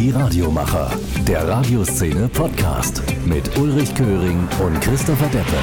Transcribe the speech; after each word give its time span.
Die 0.00 0.12
Radiomacher, 0.12 0.90
der 1.28 1.46
Radioszene 1.46 2.26
Podcast 2.28 3.02
mit 3.26 3.58
Ulrich 3.58 3.94
Köhring 3.94 4.48
und 4.64 4.80
Christopher 4.80 5.26
Deppe. 5.26 5.58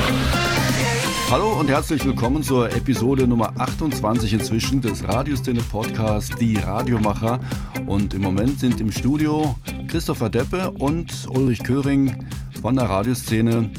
Hallo 1.31 1.59
und 1.59 1.71
herzlich 1.71 2.05
willkommen 2.05 2.43
zur 2.43 2.71
Episode 2.71 3.27
Nummer 3.27 3.51
28 3.57 4.33
inzwischen 4.33 4.79
des 4.79 5.03
Radioszene 5.07 5.61
Podcasts 5.61 6.35
Die 6.35 6.55
Radiomacher. 6.55 7.39
Und 7.87 8.13
im 8.13 8.21
Moment 8.21 8.59
sind 8.59 8.79
im 8.79 8.91
Studio 8.91 9.55
Christopher 9.87 10.29
Deppe 10.29 10.69
und 10.69 11.27
Ulrich 11.31 11.63
Köhring 11.63 12.23
von 12.61 12.75
der 12.75 12.87
Radioszene 12.87 13.71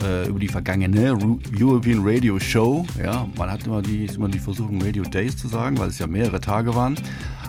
äh, 0.00 0.28
über 0.28 0.38
die 0.38 0.48
vergangene 0.48 1.18
European 1.58 2.02
Radio 2.04 2.38
Show. 2.38 2.86
Ja, 3.02 3.26
man 3.36 3.50
hat 3.50 3.66
immer 3.66 3.82
die, 3.82 4.04
immer 4.06 4.28
die 4.28 4.38
Versuchung, 4.38 4.80
Radio 4.80 5.02
Days 5.02 5.36
zu 5.36 5.48
sagen, 5.48 5.76
weil 5.78 5.88
es 5.88 5.98
ja 5.98 6.06
mehrere 6.06 6.40
Tage 6.40 6.72
waren. 6.76 6.96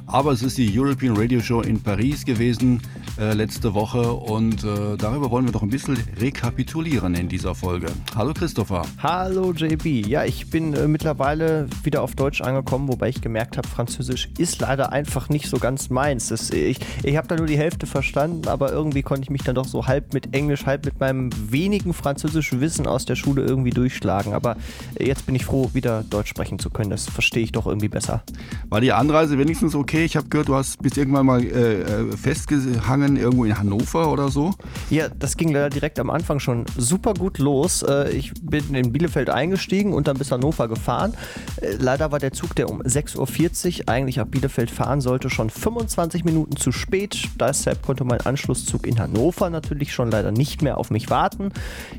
Aber 0.07 0.31
es 0.31 0.43
ist 0.43 0.57
die 0.59 0.71
European 0.79 1.17
Radio 1.17 1.39
Show 1.39 1.61
in 1.61 1.81
Paris 1.81 2.25
gewesen 2.25 2.79
äh, 3.17 3.33
letzte 3.33 3.73
Woche 3.73 4.13
und 4.13 4.63
äh, 4.63 4.97
darüber 4.97 5.31
wollen 5.31 5.45
wir 5.45 5.51
doch 5.51 5.63
ein 5.63 5.69
bisschen 5.69 5.97
rekapitulieren 6.19 7.15
in 7.15 7.27
dieser 7.27 7.55
Folge. 7.55 7.87
Hallo 8.15 8.33
Christopher. 8.33 8.83
Hallo 9.01 9.51
JB. 9.51 10.05
Ja, 10.05 10.23
ich 10.23 10.51
bin 10.51 10.73
äh, 10.75 10.87
mittlerweile 10.87 11.67
wieder 11.83 12.03
auf 12.03 12.13
Deutsch 12.13 12.41
angekommen, 12.41 12.87
wobei 12.87 13.09
ich 13.09 13.21
gemerkt 13.21 13.57
habe, 13.57 13.67
Französisch 13.67 14.29
ist 14.37 14.61
leider 14.61 14.91
einfach 14.91 15.29
nicht 15.29 15.49
so 15.49 15.57
ganz 15.57 15.89
meins. 15.89 16.27
Das, 16.27 16.51
ich 16.51 16.79
ich 17.01 17.17
habe 17.17 17.27
da 17.27 17.35
nur 17.35 17.47
die 17.47 17.57
Hälfte 17.57 17.87
verstanden, 17.87 18.47
aber 18.47 18.71
irgendwie 18.71 19.01
konnte 19.01 19.23
ich 19.23 19.29
mich 19.31 19.43
dann 19.43 19.55
doch 19.55 19.65
so 19.65 19.87
halb 19.87 20.13
mit 20.13 20.35
Englisch, 20.35 20.67
halb 20.67 20.85
mit 20.85 20.99
meinem 20.99 21.31
wenigen 21.51 21.93
französischen 21.93 22.61
Wissen 22.61 22.85
aus 22.85 23.05
der 23.05 23.15
Schule 23.15 23.43
irgendwie 23.43 23.71
durchschlagen. 23.71 24.33
Aber 24.33 24.55
jetzt 24.99 25.25
bin 25.25 25.33
ich 25.33 25.45
froh, 25.45 25.71
wieder 25.73 26.03
Deutsch 26.03 26.29
sprechen 26.29 26.59
zu 26.59 26.69
können. 26.69 26.91
Das 26.91 27.09
verstehe 27.09 27.43
ich 27.43 27.51
doch 27.51 27.65
irgendwie 27.65 27.89
besser. 27.89 28.23
War 28.69 28.81
die 28.81 28.91
Anreise 28.91 29.39
wenigstens 29.39 29.73
okay? 29.73 29.94
Okay, 29.95 30.03
ich 30.03 30.17
habe 30.17 30.27
gehört, 30.27 30.49
du 30.49 30.55
hast 30.55 30.81
bis 30.81 30.97
irgendwann 30.97 31.25
mal 31.25 31.41
äh, 31.41 31.81
äh, 31.81 32.17
festgehangen 32.17 33.15
irgendwo 33.15 33.45
in 33.45 33.57
Hannover 33.57 34.11
oder 34.11 34.27
so. 34.27 34.51
Ja, 34.89 35.07
das 35.07 35.37
ging 35.37 35.53
leider 35.53 35.69
direkt 35.69 35.99
am 35.99 36.09
Anfang 36.09 36.41
schon 36.41 36.65
super 36.77 37.13
gut 37.13 37.37
los. 37.37 37.81
Äh, 37.81 38.09
ich 38.09 38.33
bin 38.41 38.75
in 38.75 38.91
Bielefeld 38.91 39.29
eingestiegen 39.29 39.93
und 39.93 40.09
dann 40.09 40.17
bis 40.17 40.33
Hannover 40.33 40.67
gefahren. 40.67 41.13
Äh, 41.61 41.75
leider 41.79 42.11
war 42.11 42.19
der 42.19 42.33
Zug, 42.33 42.55
der 42.55 42.69
um 42.69 42.81
6.40 42.81 43.83
Uhr 43.83 43.89
eigentlich 43.89 44.19
ab 44.19 44.31
Bielefeld 44.31 44.69
fahren 44.69 44.99
sollte, 44.99 45.29
schon 45.29 45.49
25 45.49 46.25
Minuten 46.25 46.57
zu 46.57 46.73
spät. 46.73 47.29
Deshalb 47.39 47.81
konnte 47.81 48.03
mein 48.03 48.19
Anschlusszug 48.19 48.85
in 48.85 48.99
Hannover 48.99 49.49
natürlich 49.49 49.93
schon 49.93 50.11
leider 50.11 50.33
nicht 50.33 50.61
mehr 50.61 50.77
auf 50.77 50.91
mich 50.91 51.09
warten. 51.09 51.53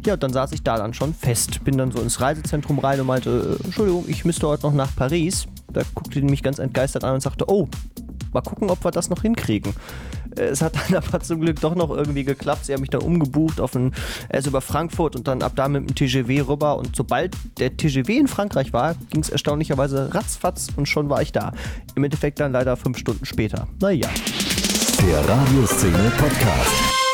Ja, 0.04 0.18
dann 0.18 0.34
saß 0.34 0.52
ich 0.52 0.62
da 0.62 0.76
dann 0.76 0.92
schon 0.92 1.14
fest. 1.14 1.64
Bin 1.64 1.78
dann 1.78 1.92
so 1.92 2.02
ins 2.02 2.20
Reisezentrum 2.20 2.78
rein 2.78 3.00
und 3.00 3.06
meinte, 3.06 3.58
Entschuldigung, 3.64 4.04
ich 4.06 4.26
müsste 4.26 4.46
heute 4.48 4.66
noch 4.66 4.74
nach 4.74 4.94
Paris. 4.94 5.46
Da 5.76 5.82
guckte 5.94 6.22
die 6.22 6.26
mich 6.26 6.42
ganz 6.42 6.58
entgeistert 6.58 7.04
an 7.04 7.14
und 7.14 7.20
sagte, 7.20 7.50
oh, 7.50 7.68
mal 8.32 8.40
gucken, 8.40 8.70
ob 8.70 8.82
wir 8.82 8.90
das 8.90 9.10
noch 9.10 9.20
hinkriegen. 9.20 9.74
Es 10.34 10.62
hat 10.62 10.74
dann 10.74 11.02
aber 11.02 11.20
zum 11.20 11.38
Glück 11.38 11.60
doch 11.60 11.74
noch 11.74 11.90
irgendwie 11.90 12.24
geklappt. 12.24 12.64
Sie 12.64 12.72
haben 12.72 12.80
mich 12.80 12.88
dann 12.88 13.02
umgebucht 13.02 13.60
auf 13.60 13.74
ein, 13.74 13.92
erst 14.30 14.46
über 14.46 14.62
Frankfurt 14.62 15.16
und 15.16 15.28
dann 15.28 15.42
ab 15.42 15.52
da 15.54 15.68
mit 15.68 15.86
dem 15.86 15.94
TGW 15.94 16.40
rüber. 16.48 16.78
Und 16.78 16.96
sobald 16.96 17.36
der 17.58 17.76
TGW 17.76 18.16
in 18.16 18.26
Frankreich 18.26 18.72
war, 18.72 18.94
ging 19.10 19.20
es 19.20 19.28
erstaunlicherweise 19.28 20.14
ratzfatz 20.14 20.68
und 20.76 20.88
schon 20.88 21.10
war 21.10 21.20
ich 21.20 21.32
da. 21.32 21.52
Im 21.94 22.04
Endeffekt 22.04 22.40
dann 22.40 22.52
leider 22.52 22.78
fünf 22.78 22.96
Stunden 22.96 23.26
später. 23.26 23.68
Naja. 23.78 24.08
Der 25.06 25.28
Radioszene 25.28 26.10
Podcast. 26.16 27.05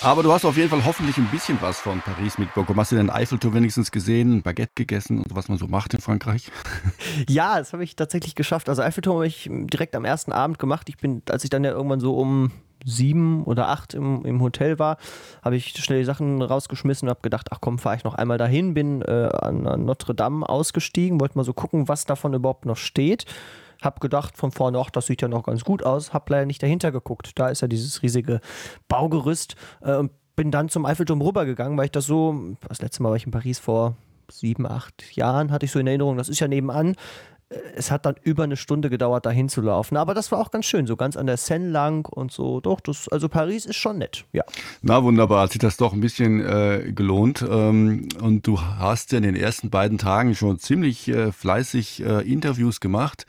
Aber 0.00 0.22
du 0.22 0.32
hast 0.32 0.44
auf 0.44 0.56
jeden 0.56 0.70
Fall 0.70 0.84
hoffentlich 0.84 1.16
ein 1.18 1.26
bisschen 1.26 1.58
was 1.60 1.80
von 1.80 2.00
Paris 2.00 2.38
mitbekommen. 2.38 2.78
Hast 2.78 2.92
du 2.92 2.96
den 2.96 3.10
Eiffelturm 3.10 3.54
wenigstens 3.54 3.90
gesehen, 3.90 4.42
Baguette 4.42 4.72
gegessen 4.76 5.18
und 5.18 5.34
was 5.34 5.48
man 5.48 5.58
so 5.58 5.66
macht 5.66 5.92
in 5.94 6.00
Frankreich? 6.00 6.50
Ja, 7.28 7.58
das 7.58 7.72
habe 7.72 7.82
ich 7.82 7.96
tatsächlich 7.96 8.34
geschafft. 8.36 8.68
Also 8.68 8.82
Eiffelturm 8.82 9.16
habe 9.16 9.26
ich 9.26 9.48
direkt 9.50 9.96
am 9.96 10.04
ersten 10.04 10.30
Abend 10.30 10.58
gemacht. 10.58 10.88
Ich 10.88 10.98
bin, 10.98 11.22
als 11.28 11.42
ich 11.42 11.50
dann 11.50 11.64
ja 11.64 11.72
irgendwann 11.72 12.00
so 12.00 12.16
um 12.16 12.52
sieben 12.84 13.42
oder 13.44 13.68
acht 13.68 13.94
im, 13.94 14.24
im 14.24 14.40
Hotel 14.40 14.78
war, 14.78 14.98
habe 15.42 15.56
ich 15.56 15.70
schnell 15.70 15.98
die 15.98 16.04
Sachen 16.04 16.40
rausgeschmissen 16.40 17.08
und 17.08 17.10
habe 17.10 17.22
gedacht, 17.22 17.48
ach 17.50 17.58
komm, 17.60 17.78
fahre 17.78 17.96
ich 17.96 18.04
noch 18.04 18.14
einmal 18.14 18.38
dahin, 18.38 18.74
bin 18.74 19.02
äh, 19.02 19.30
an, 19.32 19.66
an 19.66 19.84
Notre 19.84 20.14
Dame 20.14 20.48
ausgestiegen, 20.48 21.20
wollte 21.20 21.36
mal 21.36 21.44
so 21.44 21.52
gucken, 21.52 21.88
was 21.88 22.04
davon 22.04 22.34
überhaupt 22.34 22.66
noch 22.66 22.76
steht. 22.76 23.26
Hab 23.80 24.00
gedacht 24.00 24.36
von 24.36 24.50
vorne, 24.50 24.78
ach, 24.78 24.90
das 24.90 25.06
sieht 25.06 25.22
ja 25.22 25.28
noch 25.28 25.44
ganz 25.44 25.64
gut 25.64 25.84
aus. 25.84 26.12
Hab 26.12 26.28
leider 26.30 26.46
nicht 26.46 26.62
dahinter 26.62 26.92
geguckt. 26.92 27.32
Da 27.36 27.48
ist 27.48 27.62
ja 27.62 27.68
dieses 27.68 28.02
riesige 28.02 28.40
Baugerüst. 28.88 29.56
Äh, 29.82 29.96
und 29.96 30.12
bin 30.38 30.52
dann 30.52 30.68
zum 30.68 30.86
Eiffelturm 30.86 31.20
rübergegangen, 31.20 31.76
weil 31.76 31.86
ich 31.86 31.90
das 31.90 32.06
so, 32.06 32.56
das 32.68 32.80
letzte 32.80 33.02
Mal 33.02 33.08
war 33.08 33.16
ich 33.16 33.26
in 33.26 33.32
Paris 33.32 33.58
vor 33.58 33.96
sieben, 34.30 34.66
acht 34.66 35.16
Jahren, 35.16 35.50
hatte 35.50 35.66
ich 35.66 35.72
so 35.72 35.80
in 35.80 35.86
Erinnerung, 35.88 36.16
das 36.16 36.28
ist 36.28 36.38
ja 36.38 36.46
nebenan. 36.46 36.94
Äh, 37.48 37.56
es 37.74 37.90
hat 37.90 38.06
dann 38.06 38.14
über 38.22 38.44
eine 38.44 38.56
Stunde 38.56 38.88
gedauert, 38.88 39.26
dahin 39.26 39.48
zu 39.48 39.60
laufen. 39.60 39.96
Aber 39.96 40.14
das 40.14 40.30
war 40.30 40.38
auch 40.38 40.52
ganz 40.52 40.66
schön, 40.66 40.86
so 40.86 40.96
ganz 40.96 41.16
an 41.16 41.26
der 41.26 41.38
Seine 41.38 41.68
lang 41.68 42.06
und 42.06 42.30
so. 42.30 42.60
Doch, 42.60 42.80
das, 42.80 43.08
also 43.08 43.28
Paris 43.28 43.66
ist 43.66 43.76
schon 43.76 43.98
nett, 43.98 44.26
ja. 44.32 44.44
Na 44.80 45.02
wunderbar, 45.02 45.42
hat 45.42 45.52
sich 45.52 45.60
das 45.60 45.76
doch 45.76 45.92
ein 45.92 46.00
bisschen 46.00 46.40
äh, 46.40 46.92
gelohnt. 46.92 47.44
Ähm, 47.48 48.08
und 48.22 48.46
du 48.46 48.60
hast 48.60 49.10
ja 49.12 49.18
in 49.18 49.24
den 49.24 49.36
ersten 49.36 49.70
beiden 49.70 49.98
Tagen 49.98 50.34
schon 50.34 50.60
ziemlich 50.60 51.08
äh, 51.08 51.32
fleißig 51.32 52.04
äh, 52.04 52.30
Interviews 52.30 52.80
gemacht. 52.80 53.26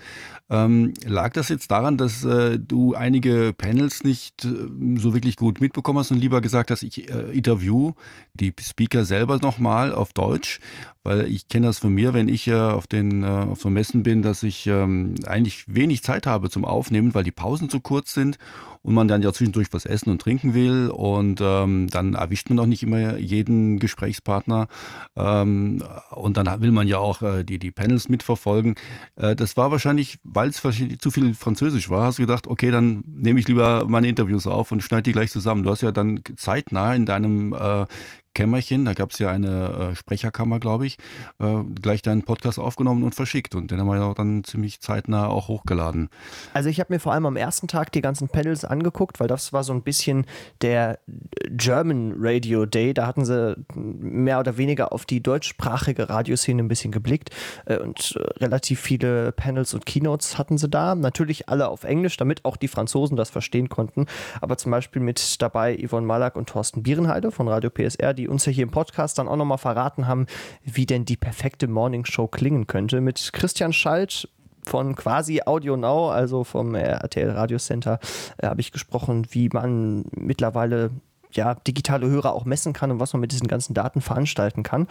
Ähm, 0.50 0.94
lag 1.06 1.34
das 1.34 1.50
jetzt 1.50 1.70
daran, 1.70 1.98
dass 1.98 2.24
äh, 2.24 2.58
du 2.60 2.96
einige 2.96 3.54
Panels 3.56 4.04
nicht 4.04 4.46
äh, 4.46 4.50
so 4.96 5.14
wirklich 5.14 5.36
gut 5.36 5.62
mitbekommen 5.62 6.00
hast 6.00 6.12
und 6.12 6.20
lieber 6.20 6.42
gesagt 6.42 6.72
hast, 6.72 6.84
ich 6.84 7.10
äh, 7.10 7.32
interview 7.32 7.94
die 8.34 8.54
Speaker 8.60 9.06
selber 9.06 9.38
nochmal 9.38 9.94
auf 9.94 10.14
Deutsch? 10.14 10.60
Weil 11.04 11.28
ich 11.28 11.48
kenne 11.48 11.68
das 11.68 11.80
von 11.80 11.94
mir, 11.94 12.14
wenn 12.14 12.28
ich 12.28 12.52
auf 12.54 12.86
den 12.86 13.24
äh, 13.24 13.28
auf 13.28 13.62
so 13.62 13.70
Messen 13.70 14.04
bin, 14.04 14.22
dass 14.22 14.44
ich 14.44 14.68
ähm, 14.68 15.16
eigentlich 15.26 15.64
wenig 15.68 16.04
Zeit 16.04 16.28
habe 16.28 16.50
zum 16.50 16.66
Aufnehmen, 16.66 17.14
weil 17.14 17.24
die 17.24 17.32
Pausen 17.32 17.70
zu 17.70 17.80
kurz 17.80 18.14
sind 18.14 18.38
und 18.82 18.94
man 18.94 19.08
dann 19.08 19.22
ja 19.22 19.34
zwischendurch 19.34 19.68
was 19.72 19.86
essen 19.86 20.10
und 20.10 20.22
trinken 20.22 20.54
will 20.54 20.90
und 20.90 21.42
ähm, 21.42 21.88
dann 21.90 22.14
erwischt 22.14 22.50
man 22.50 22.60
auch 22.60 22.66
nicht 22.66 22.84
immer 22.84 23.18
jeden 23.18 23.80
Gesprächspartner 23.80 24.68
ähm, 25.16 25.84
und 26.12 26.38
dann 26.38 26.62
will 26.62 26.72
man 26.72 26.88
ja 26.88 26.98
auch 26.98 27.22
äh, 27.22 27.44
die, 27.44 27.60
die 27.60 27.72
Panels 27.72 28.10
mitverfolgen. 28.10 28.76
Äh, 29.16 29.36
das 29.36 29.58
war 29.58 29.72
wahrscheinlich, 29.72 30.20
weil 30.40 30.50
es 30.50 30.62
zu 31.00 31.12
viel 31.12 31.34
Französisch 31.34 31.90
war, 31.90 32.06
hast 32.06 32.18
du 32.18 32.24
gedacht, 32.24 32.48
okay, 32.48 32.72
dann 32.72 33.04
nehme 33.06 33.42
ich 33.42 33.48
lieber 33.50 33.86
meine 33.90 34.08
Interviews 34.08 34.48
auf 34.48 34.72
und 34.72 34.82
schneide 34.82 35.04
die 35.04 35.12
gleich 35.12 35.32
zusammen. 35.32 35.64
Du 35.64 35.70
hast 35.70 35.82
ja 35.82 35.92
dann 35.92 36.22
zeitnah 36.38 36.96
in 36.96 37.06
deinem 37.06 37.52
äh, 37.52 37.86
Kämmerchen, 38.40 38.86
da 38.86 38.94
gab 38.94 39.12
es 39.12 39.20
ja 39.20 39.30
eine 39.30 39.92
äh, 39.92 39.96
Sprecherkammer, 39.96 40.62
glaube 40.62 40.86
ich, 40.86 40.98
äh, 41.40 41.62
gleich 41.82 42.02
deinen 42.02 42.24
Podcast 42.24 42.58
aufgenommen 42.58 43.04
und 43.04 43.14
verschickt. 43.14 43.54
Und 43.54 43.70
den 43.70 43.82
haben 43.82 43.88
wir 43.88 43.98
ja 43.98 44.14
dann 44.14 44.46
ziemlich 44.46 44.80
zeitnah 44.80 45.28
auch 45.28 45.50
hochgeladen. 45.50 46.08
Also 46.54 46.70
ich 46.70 46.80
habe 46.80 46.94
mir 46.94 47.02
vor 47.02 47.12
allem 47.12 47.26
am 47.26 47.36
ersten 47.36 47.68
Tag 47.68 47.92
die 47.92 48.00
ganzen 48.00 48.30
Panels 48.30 48.64
angeguckt, 48.64 49.20
weil 49.20 49.28
das 49.28 49.52
war 49.52 49.66
so 49.66 49.74
ein 49.74 49.82
bisschen 49.82 50.26
der 50.62 51.00
German 51.50 52.14
Radio 52.18 52.66
Day. 52.66 52.94
Da 52.94 53.08
hatten 53.08 53.26
sie 53.26 53.58
mehr 53.76 54.40
oder 54.40 54.56
weniger 54.56 54.94
auf 54.94 55.04
die 55.04 55.22
deutschsprachige 55.22 56.08
Radioszene 56.10 56.64
ein 56.64 56.70
bisschen 56.70 56.94
geblickt 56.94 57.32
äh, 57.66 57.78
und 57.78 58.16
äh, 58.16 58.22
relativ 58.40 58.80
viele 58.80 59.34
Panels 59.34 59.74
und 59.74 59.86
Keynotes 59.86 60.38
hatten 60.38 60.58
sie 60.58 60.70
da. 60.70 60.96
Natürlich 60.96 61.50
alle 61.50 61.68
auf 61.68 61.84
Englisch, 61.84 62.16
damit 62.16 62.46
auch 62.46 62.56
die 62.56 62.70
Franzosen 62.70 63.18
das 63.18 63.32
verstehen 63.32 63.68
konnten. 63.68 64.06
Aber 64.40 64.56
zum 64.56 64.72
Beispiel 64.72 65.02
mit 65.02 65.42
dabei 65.42 65.78
Yvonne 65.86 66.08
Malak 66.08 66.38
und 66.38 66.48
Thorsten 66.48 66.84
Bierenheide 66.84 67.32
von 67.32 67.50
Radio 67.50 67.70
PSR, 67.70 68.14
die 68.14 68.29
uns 68.30 68.46
ja 68.46 68.52
hier 68.52 68.64
im 68.64 68.72
Podcast 68.72 69.18
dann 69.18 69.28
auch 69.28 69.36
nochmal 69.36 69.58
verraten 69.58 70.08
haben, 70.08 70.26
wie 70.64 70.86
denn 70.86 71.06
die 71.06 71.18
perfekte 71.18 71.68
Morningshow 71.68 72.28
klingen 72.28 72.68
könnte. 72.68 73.02
Mit 73.02 73.32
Christian 73.34 73.74
Schalt 73.74 74.30
von 74.64 74.96
quasi 74.96 75.42
Audio 75.46 75.76
Now, 75.76 76.10
also 76.10 76.44
vom 76.44 76.76
RTL 76.76 77.32
Radio 77.32 77.58
Center, 77.58 78.00
äh, 78.38 78.48
habe 78.48 78.62
ich 78.62 78.72
gesprochen, 78.72 79.28
wie 79.32 79.50
man 79.50 80.06
mittlerweile 80.16 80.92
ja, 81.32 81.56
digitale 81.56 82.08
Hörer 82.08 82.34
auch 82.34 82.46
messen 82.46 82.74
kann 82.74 82.92
und 82.92 83.00
was 83.00 83.14
man 83.14 83.22
mit 83.22 83.32
diesen 83.32 83.48
ganzen 83.48 83.74
Daten 83.74 84.02
veranstalten 84.02 84.64
kann. 84.64 84.88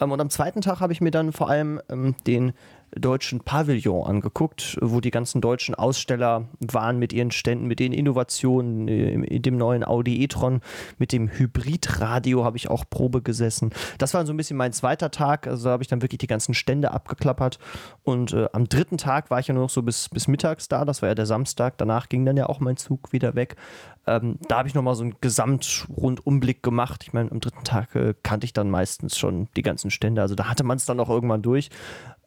Ähm, 0.00 0.12
und 0.12 0.20
am 0.20 0.30
zweiten 0.30 0.60
Tag 0.60 0.80
habe 0.80 0.92
ich 0.92 1.00
mir 1.00 1.10
dann 1.10 1.32
vor 1.32 1.50
allem 1.50 1.80
ähm, 1.88 2.14
den 2.26 2.52
deutschen 2.98 3.40
Pavillon 3.40 4.06
angeguckt, 4.06 4.78
wo 4.80 5.00
die 5.00 5.10
ganzen 5.10 5.40
deutschen 5.40 5.74
Aussteller 5.74 6.48
waren 6.60 6.98
mit 6.98 7.12
ihren 7.12 7.30
Ständen, 7.30 7.66
mit 7.66 7.80
den 7.80 7.92
Innovationen, 7.92 8.88
äh, 8.88 9.12
in 9.12 9.42
dem 9.42 9.56
neuen 9.56 9.84
Audi 9.84 10.22
e-tron, 10.22 10.60
mit 10.98 11.12
dem 11.12 11.28
Hybridradio 11.28 12.44
habe 12.44 12.56
ich 12.56 12.68
auch 12.68 12.84
Probe 12.88 13.22
gesessen. 13.22 13.70
Das 13.98 14.14
war 14.14 14.24
so 14.26 14.32
ein 14.32 14.36
bisschen 14.36 14.56
mein 14.56 14.72
zweiter 14.72 15.10
Tag, 15.10 15.46
also 15.46 15.70
habe 15.70 15.82
ich 15.82 15.88
dann 15.88 16.02
wirklich 16.02 16.18
die 16.18 16.26
ganzen 16.26 16.54
Stände 16.54 16.92
abgeklappert 16.92 17.58
und 18.02 18.32
äh, 18.32 18.48
am 18.52 18.68
dritten 18.68 18.98
Tag 18.98 19.30
war 19.30 19.40
ich 19.40 19.48
ja 19.48 19.54
nur 19.54 19.64
noch 19.64 19.70
so 19.70 19.82
bis, 19.82 20.08
bis 20.08 20.28
mittags 20.28 20.68
da, 20.68 20.84
das 20.84 21.02
war 21.02 21.08
ja 21.08 21.14
der 21.14 21.26
Samstag, 21.26 21.78
danach 21.78 22.08
ging 22.08 22.24
dann 22.24 22.36
ja 22.36 22.46
auch 22.46 22.60
mein 22.60 22.76
Zug 22.76 23.12
wieder 23.12 23.34
weg. 23.34 23.56
Ähm, 24.06 24.38
da 24.48 24.58
habe 24.58 24.68
ich 24.68 24.74
nochmal 24.74 24.94
so 24.94 25.02
einen 25.02 25.14
Gesamtrundumblick 25.20 26.62
gemacht. 26.62 27.04
Ich 27.04 27.14
meine, 27.14 27.30
am 27.30 27.40
dritten 27.40 27.64
Tag 27.64 27.94
äh, 27.94 28.14
kannte 28.22 28.44
ich 28.44 28.52
dann 28.52 28.70
meistens 28.70 29.16
schon 29.16 29.48
die 29.56 29.62
ganzen 29.62 29.90
Stände, 29.90 30.20
also 30.20 30.34
da 30.34 30.48
hatte 30.48 30.64
man 30.64 30.76
es 30.76 30.84
dann 30.84 31.00
auch 31.00 31.08
irgendwann 31.08 31.42
durch. 31.42 31.70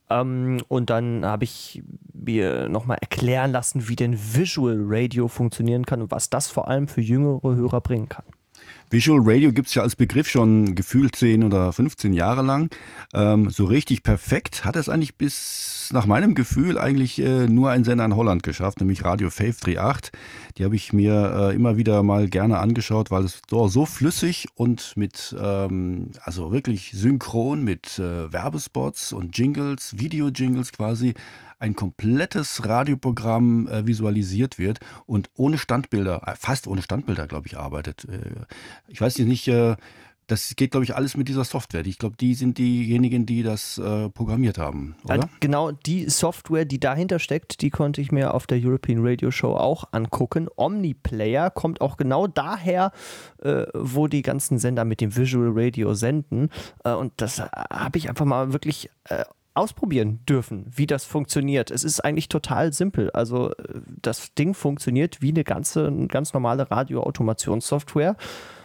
Ähm, 0.10 0.58
und 0.68 0.90
dann 0.90 1.26
habe 1.26 1.44
ich 1.44 1.84
mir 2.14 2.70
nochmal 2.70 2.98
erklären 3.02 3.52
lassen, 3.52 3.88
wie 3.88 3.96
denn 3.96 4.18
Visual 4.18 4.78
Radio 4.80 5.28
funktionieren 5.28 5.86
kann 5.86 6.02
und 6.02 6.12
was 6.12 6.30
das 6.30 6.48
vor 6.48 6.68
allem 6.68 6.88
für 6.88 7.02
jüngere 7.02 7.56
Hörer 7.56 7.82
bringen 7.82 8.10
kann. 8.10 8.26
Visual 8.90 9.20
Radio 9.22 9.52
gibt 9.52 9.68
es 9.68 9.76
ja 9.76 9.82
als 9.82 9.96
Begriff 9.96 10.30
schon 10.30 10.76
gefühlt 10.76 11.16
10 11.16 11.44
oder 11.44 11.74
15 11.74 12.14
Jahre 12.14 12.42
lang. 12.42 12.70
Ähm, 13.14 13.50
so 13.50 13.66
richtig 13.66 14.04
perfekt 14.04 14.64
hat 14.64 14.76
es 14.76 14.88
eigentlich 14.88 15.16
bis 15.16 15.90
nach 15.92 16.06
meinem 16.06 16.36
Gefühl 16.36 16.78
eigentlich 16.78 17.20
äh, 17.20 17.48
nur 17.48 17.70
ein 17.72 17.84
Sender 17.84 18.06
in 18.06 18.16
Holland 18.16 18.44
geschafft, 18.44 18.80
nämlich 18.80 19.04
Radio 19.04 19.30
Fave 19.30 19.56
38. 19.62 20.12
Die 20.58 20.64
habe 20.64 20.76
ich 20.76 20.94
mir 20.94 21.50
äh, 21.52 21.56
immer 21.56 21.78
wieder 21.78 22.02
mal 22.04 22.30
gerne 22.30 22.60
angeschaut, 22.60 23.12
weil 23.12 23.26
es 23.26 23.42
so, 23.50 23.68
so 23.68 23.86
flüssig 23.86 24.48
und 24.56 24.96
mit, 24.96 25.36
ähm, 25.40 26.12
also 26.24 26.52
wirklich 26.52 26.92
synchron 26.94 27.64
mit 27.64 28.00
äh, 28.00 28.32
Werbespots 28.32 29.14
und 29.14 29.38
Jingles, 29.38 29.98
Video-Jingles 29.98 30.72
quasi 30.72 31.14
ein 31.60 31.76
komplettes 31.76 32.66
Radioprogramm 32.66 33.68
äh, 33.68 33.88
visualisiert 33.88 34.60
wird 34.60 34.80
und 35.06 35.30
ohne 35.36 35.58
Standbilder, 35.58 36.28
äh, 36.28 36.36
fast 36.36 36.68
ohne 36.68 36.82
Standbilder, 36.82 37.28
glaube 37.28 37.48
ich, 37.48 37.58
arbeitet. 37.58 38.06
Äh, 38.06 38.46
ich 38.88 39.02
weiß 39.02 39.18
nicht, 39.20 39.48
äh, 39.48 39.76
das 40.28 40.58
geht, 40.58 40.72
glaube 40.72 40.84
ich, 40.84 40.94
alles 40.94 41.16
mit 41.16 41.30
dieser 41.30 41.46
Software. 41.46 41.86
Ich 41.86 41.98
glaube, 41.98 42.18
die 42.18 42.34
sind 42.34 42.58
diejenigen, 42.58 43.26
die 43.26 43.44
das 43.44 43.78
äh, 43.78 44.10
programmiert 44.10 44.58
haben, 44.58 44.96
oder? 45.06 45.16
Ja, 45.16 45.30
genau, 45.40 45.72
die 45.72 46.10
Software, 46.10 46.66
die 46.66 46.80
dahinter 46.80 47.20
steckt, 47.20 47.62
die 47.62 47.70
konnte 47.70 48.02
ich 48.02 48.12
mir 48.12 48.34
auf 48.34 48.46
der 48.46 48.60
European 48.62 49.00
Radio 49.02 49.32
Show 49.32 49.56
auch 49.56 49.86
angucken. 49.94 50.50
Omniplayer 50.58 51.50
kommt 51.50 51.80
auch 51.80 51.96
genau 51.96 52.28
daher, 52.28 52.92
äh, 53.42 53.66
wo 53.74 54.08
die 54.08 54.22
ganzen 54.22 54.60
Sender 54.60 54.84
mit 54.84 55.00
dem 55.00 55.16
Visual 55.16 55.52
Radio 55.54 55.94
senden. 55.94 56.50
Äh, 56.84 56.92
und 56.92 57.14
das 57.18 57.40
habe 57.40 57.98
ich 57.98 58.10
einfach 58.10 58.26
mal 58.26 58.52
wirklich 58.52 58.90
äh, 59.06 59.24
ausprobieren 59.58 60.20
dürfen, 60.28 60.66
wie 60.74 60.88
das 60.88 61.04
funktioniert. 61.04 61.72
Es 61.72 61.84
ist 61.84 62.00
eigentlich 62.02 62.30
total 62.30 62.74
simpel. 62.74 63.10
Also 63.12 63.52
äh, 63.52 63.82
das 64.02 64.34
Ding 64.36 64.54
funktioniert 64.54 65.22
wie 65.22 65.32
eine 65.32 65.44
ganze, 65.44 65.92
ganz 66.08 66.34
normale 66.34 66.70
Radioautomationssoftware. 66.70 68.16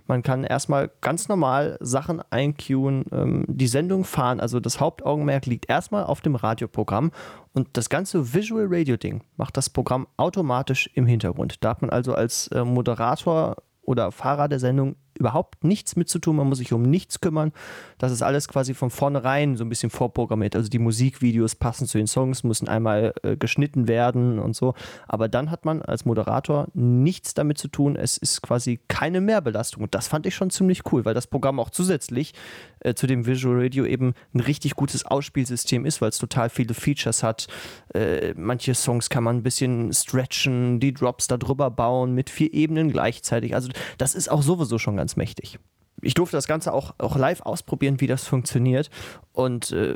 Man 0.06 0.22
kann 0.22 0.44
erstmal 0.44 0.90
ganz 1.00 1.28
normal 1.28 1.78
Sachen 1.80 2.20
einqueuen, 2.30 3.04
ähm, 3.12 3.44
die 3.48 3.68
Sendung 3.68 4.04
fahren. 4.04 4.40
Also 4.40 4.60
das 4.60 4.80
Hauptaugenmerk 4.80 5.46
liegt 5.46 5.70
erstmal 5.70 6.04
auf 6.04 6.20
dem 6.20 6.34
Radioprogramm 6.34 7.12
und 7.52 7.68
das 7.72 7.88
ganze 7.88 8.34
Visual 8.34 8.66
Radio 8.68 8.96
Ding 8.96 9.22
macht 9.36 9.56
das 9.56 9.70
Programm 9.70 10.06
automatisch 10.16 10.90
im 10.94 11.06
Hintergrund. 11.06 11.64
Da 11.64 11.70
hat 11.70 11.82
man 11.82 11.90
also 11.90 12.14
als 12.14 12.48
äh, 12.48 12.64
Moderator 12.64 13.56
oder 13.82 14.12
Fahrer 14.12 14.48
der 14.48 14.58
Sendung 14.58 14.96
überhaupt 15.18 15.64
nichts 15.64 15.96
mit 15.96 16.08
zu 16.08 16.18
tun, 16.18 16.36
man 16.36 16.48
muss 16.48 16.58
sich 16.58 16.72
um 16.72 16.82
nichts 16.82 17.20
kümmern. 17.20 17.52
Das 17.98 18.12
ist 18.12 18.22
alles 18.22 18.48
quasi 18.48 18.74
von 18.74 18.90
vornherein 18.90 19.56
so 19.56 19.64
ein 19.64 19.68
bisschen 19.68 19.90
vorprogrammiert. 19.90 20.56
Also 20.56 20.68
die 20.68 20.78
Musikvideos 20.78 21.54
passen 21.54 21.86
zu 21.86 21.98
den 21.98 22.06
Songs, 22.06 22.44
müssen 22.44 22.68
einmal 22.68 23.12
äh, 23.22 23.36
geschnitten 23.36 23.88
werden 23.88 24.38
und 24.38 24.56
so. 24.56 24.74
Aber 25.08 25.28
dann 25.28 25.50
hat 25.50 25.64
man 25.64 25.82
als 25.82 26.04
Moderator 26.04 26.68
nichts 26.74 27.34
damit 27.34 27.58
zu 27.58 27.68
tun. 27.68 27.96
Es 27.96 28.16
ist 28.16 28.42
quasi 28.42 28.80
keine 28.88 29.20
Mehrbelastung. 29.20 29.82
Und 29.82 29.94
das 29.94 30.08
fand 30.08 30.26
ich 30.26 30.34
schon 30.34 30.50
ziemlich 30.50 30.82
cool, 30.92 31.04
weil 31.04 31.14
das 31.14 31.26
Programm 31.26 31.60
auch 31.60 31.70
zusätzlich 31.70 32.34
äh, 32.80 32.94
zu 32.94 33.06
dem 33.06 33.26
Visual 33.26 33.60
Radio 33.60 33.84
eben 33.84 34.14
ein 34.34 34.40
richtig 34.40 34.74
gutes 34.76 35.04
Ausspielsystem 35.04 35.84
ist, 35.84 36.00
weil 36.00 36.10
es 36.10 36.18
total 36.18 36.50
viele 36.50 36.74
Features 36.74 37.22
hat. 37.22 37.48
Äh, 37.94 38.34
manche 38.36 38.74
Songs 38.74 39.10
kann 39.10 39.24
man 39.24 39.36
ein 39.36 39.42
bisschen 39.42 39.92
stretchen, 39.92 40.80
die 40.80 40.92
Drops 40.92 41.26
da 41.26 41.36
drüber 41.36 41.70
bauen 41.70 42.14
mit 42.14 42.30
vier 42.30 42.52
Ebenen 42.52 42.90
gleichzeitig. 42.90 43.54
Also 43.54 43.70
das 43.98 44.14
ist 44.14 44.30
auch 44.30 44.42
sowieso 44.42 44.78
schon 44.78 44.96
ganz 44.96 45.01
mächtig 45.16 45.58
ich 46.02 46.14
durfte 46.14 46.36
das 46.36 46.48
Ganze 46.48 46.72
auch, 46.72 46.94
auch 46.98 47.16
live 47.16 47.40
ausprobieren, 47.42 48.00
wie 48.00 48.06
das 48.06 48.26
funktioniert. 48.26 48.90
Und 49.32 49.72
äh, 49.72 49.94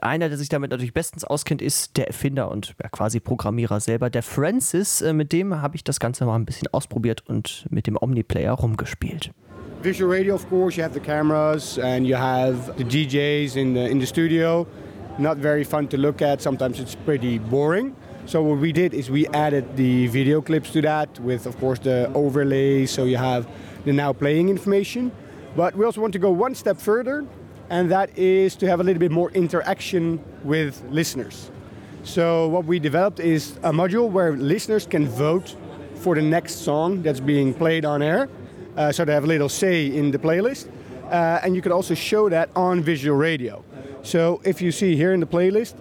einer, 0.00 0.28
der 0.28 0.38
sich 0.38 0.48
damit 0.48 0.70
natürlich 0.70 0.94
bestens 0.94 1.24
auskennt, 1.24 1.60
ist 1.60 1.96
der 1.96 2.06
Erfinder 2.06 2.50
und 2.50 2.74
ja, 2.82 2.88
quasi 2.88 3.20
Programmierer 3.20 3.80
selber, 3.80 4.08
der 4.08 4.22
Francis. 4.22 5.02
Äh, 5.02 5.12
mit 5.12 5.32
dem 5.32 5.60
habe 5.60 5.76
ich 5.76 5.84
das 5.84 6.00
Ganze 6.00 6.24
mal 6.24 6.36
ein 6.36 6.46
bisschen 6.46 6.68
ausprobiert 6.72 7.24
und 7.26 7.66
mit 7.70 7.86
dem 7.86 7.96
Omniplayer 8.00 8.52
rumgespielt. 8.52 9.32
Visual 9.82 10.12
radio, 10.12 10.34
of 10.34 10.48
course, 10.48 10.76
you 10.76 10.82
have 10.82 10.94
the 10.94 11.00
cameras 11.00 11.78
and 11.78 12.06
you 12.06 12.16
have 12.16 12.72
the 12.78 12.84
DJs 12.84 13.56
in 13.56 13.74
the, 13.74 13.86
in 13.88 14.00
the 14.00 14.06
studio. 14.06 14.66
Not 15.18 15.38
very 15.38 15.64
fun 15.64 15.88
to 15.88 15.96
look 15.96 16.22
at. 16.22 16.40
Sometimes 16.40 16.80
it's 16.80 16.96
pretty 16.96 17.38
boring. 17.38 17.94
So 18.26 18.42
what 18.42 18.60
we 18.60 18.72
did 18.72 18.92
is 18.92 19.10
we 19.10 19.26
added 19.28 19.64
the 19.76 20.06
video 20.08 20.40
clips 20.42 20.70
to 20.72 20.82
that 20.82 21.18
with, 21.20 21.46
of 21.46 21.58
course, 21.58 21.80
the 21.80 22.10
overlays. 22.14 22.90
So 22.90 23.04
you 23.04 23.16
have 23.16 23.46
the 23.88 23.92
now 23.92 24.12
playing 24.12 24.48
information. 24.48 25.10
But 25.56 25.74
we 25.74 25.84
also 25.84 26.00
want 26.00 26.12
to 26.12 26.18
go 26.18 26.30
one 26.30 26.54
step 26.54 26.78
further, 26.78 27.26
and 27.70 27.90
that 27.90 28.16
is 28.16 28.54
to 28.56 28.68
have 28.68 28.80
a 28.80 28.84
little 28.84 29.00
bit 29.00 29.10
more 29.10 29.30
interaction 29.32 30.20
with 30.44 30.82
listeners. 30.90 31.50
So 32.04 32.48
what 32.48 32.64
we 32.64 32.78
developed 32.78 33.18
is 33.20 33.56
a 33.62 33.72
module 33.72 34.08
where 34.10 34.36
listeners 34.36 34.86
can 34.86 35.08
vote 35.08 35.56
for 35.96 36.14
the 36.14 36.22
next 36.22 36.56
song 36.64 37.02
that's 37.02 37.20
being 37.20 37.52
played 37.54 37.84
on 37.84 38.02
air. 38.02 38.28
Uh, 38.76 38.92
so 38.92 39.04
they 39.04 39.12
have 39.12 39.24
a 39.24 39.26
little 39.26 39.48
say 39.48 39.86
in 39.86 40.10
the 40.12 40.18
playlist. 40.18 40.68
Uh, 41.10 41.40
and 41.42 41.56
you 41.56 41.62
can 41.62 41.72
also 41.72 41.94
show 41.94 42.28
that 42.28 42.50
on 42.54 42.82
visual 42.82 43.16
radio. 43.16 43.64
So 44.02 44.40
if 44.44 44.62
you 44.62 44.70
see 44.70 44.94
here 44.94 45.12
in 45.12 45.20
the 45.20 45.26
playlist, 45.26 45.74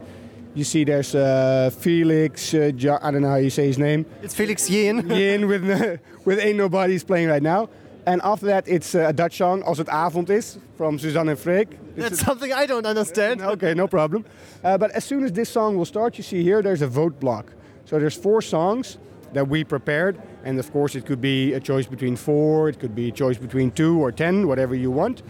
you 0.55 0.63
see 0.63 0.83
there's 0.83 1.13
uh, 1.13 1.69
Felix, 1.79 2.53
uh, 2.53 2.71
jo- 2.75 2.97
I 3.01 3.11
don't 3.11 3.21
know 3.21 3.29
how 3.29 3.35
you 3.35 3.51
say 3.51 3.67
his 3.67 3.77
name. 3.77 4.05
It's 4.23 4.33
Felix 4.33 4.69
Yin. 4.69 5.07
Yin 5.09 5.47
with, 5.47 5.63
with 6.25 6.39
Ain't 6.39 6.57
Nobody's 6.57 7.03
playing 7.03 7.27
right 7.29 7.43
now. 7.43 7.69
And 8.07 8.21
after 8.21 8.45
that, 8.45 8.67
it's 8.69 8.95
uh, 8.95 9.09
a 9.09 9.13
Dutch 9.13 9.35
song, 9.35 9.63
Als 9.63 9.77
het 9.77 9.89
avond 9.89 10.29
is, 10.29 10.57
from 10.77 10.97
Suzanne 10.97 11.29
and 11.29 11.39
Freek. 11.39 11.77
That's 11.97 12.19
something 12.19 12.53
I 12.53 12.65
don't 12.65 12.85
understand. 12.85 13.41
okay, 13.53 13.73
no 13.73 13.87
problem. 13.87 14.23
Uh, 14.63 14.77
but 14.77 14.91
as 14.91 15.03
soon 15.03 15.25
as 15.25 15.31
this 15.33 15.49
song 15.49 15.75
will 15.75 15.85
start, 15.85 16.15
you 16.15 16.23
see 16.23 16.41
here 16.41 16.61
there's 16.61 16.81
a 16.81 16.87
vote 16.87 17.19
block. 17.19 17.51
So 17.83 17.99
there's 17.99 18.15
four 18.15 18.41
songs 18.41 18.97
that 19.33 19.49
we 19.49 19.65
prepared. 19.65 20.21
And 20.45 20.57
of 20.57 20.71
course, 20.71 20.95
it 20.95 21.05
could 21.05 21.19
be 21.19 21.53
a 21.53 21.59
choice 21.59 21.85
between 21.85 22.15
four, 22.15 22.69
it 22.69 22.79
could 22.79 22.95
be 22.95 23.09
a 23.09 23.11
choice 23.11 23.37
between 23.37 23.71
two 23.71 23.99
or 23.99 24.13
ten, 24.13 24.47
whatever 24.47 24.73
you 24.73 24.89
want. 24.89 25.21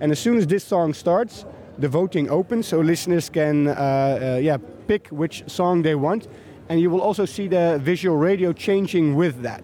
And 0.00 0.10
as 0.10 0.18
soon 0.18 0.36
as 0.36 0.46
this 0.46 0.64
song 0.64 0.92
starts, 0.92 1.44
the 1.78 1.88
voting 1.88 2.28
opens 2.30 2.66
so 2.66 2.80
listeners 2.80 3.30
can 3.30 3.68
uh, 3.68 3.70
uh, 3.70 4.38
yeah, 4.42 4.58
pick 4.88 5.06
which 5.08 5.44
song 5.46 5.82
they 5.82 5.94
want. 5.94 6.26
And 6.68 6.80
you 6.80 6.90
will 6.90 7.00
also 7.00 7.26
see 7.26 7.46
the 7.46 7.78
visual 7.80 8.16
radio 8.16 8.52
changing 8.52 9.14
with 9.14 9.42
that. 9.42 9.62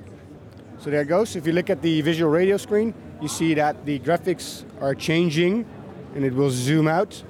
So 0.81 0.89
there 0.89 1.03
it 1.03 1.09
goes. 1.09 1.37
If 1.37 1.47
you 1.47 1.53
look 1.53 1.69
at 1.69 1.83
the 1.83 2.01
visual 2.01 2.31
radio 2.31 2.57
screen, 2.57 2.95
you 3.21 3.29
see 3.29 3.53
that 3.53 3.85
the 3.85 3.99
graphics 3.99 4.65
are 4.81 4.95
changing 4.95 5.67
and 6.15 6.25
it 6.25 6.33
will 6.33 6.51
zoom 6.51 6.89
out. 6.89 7.23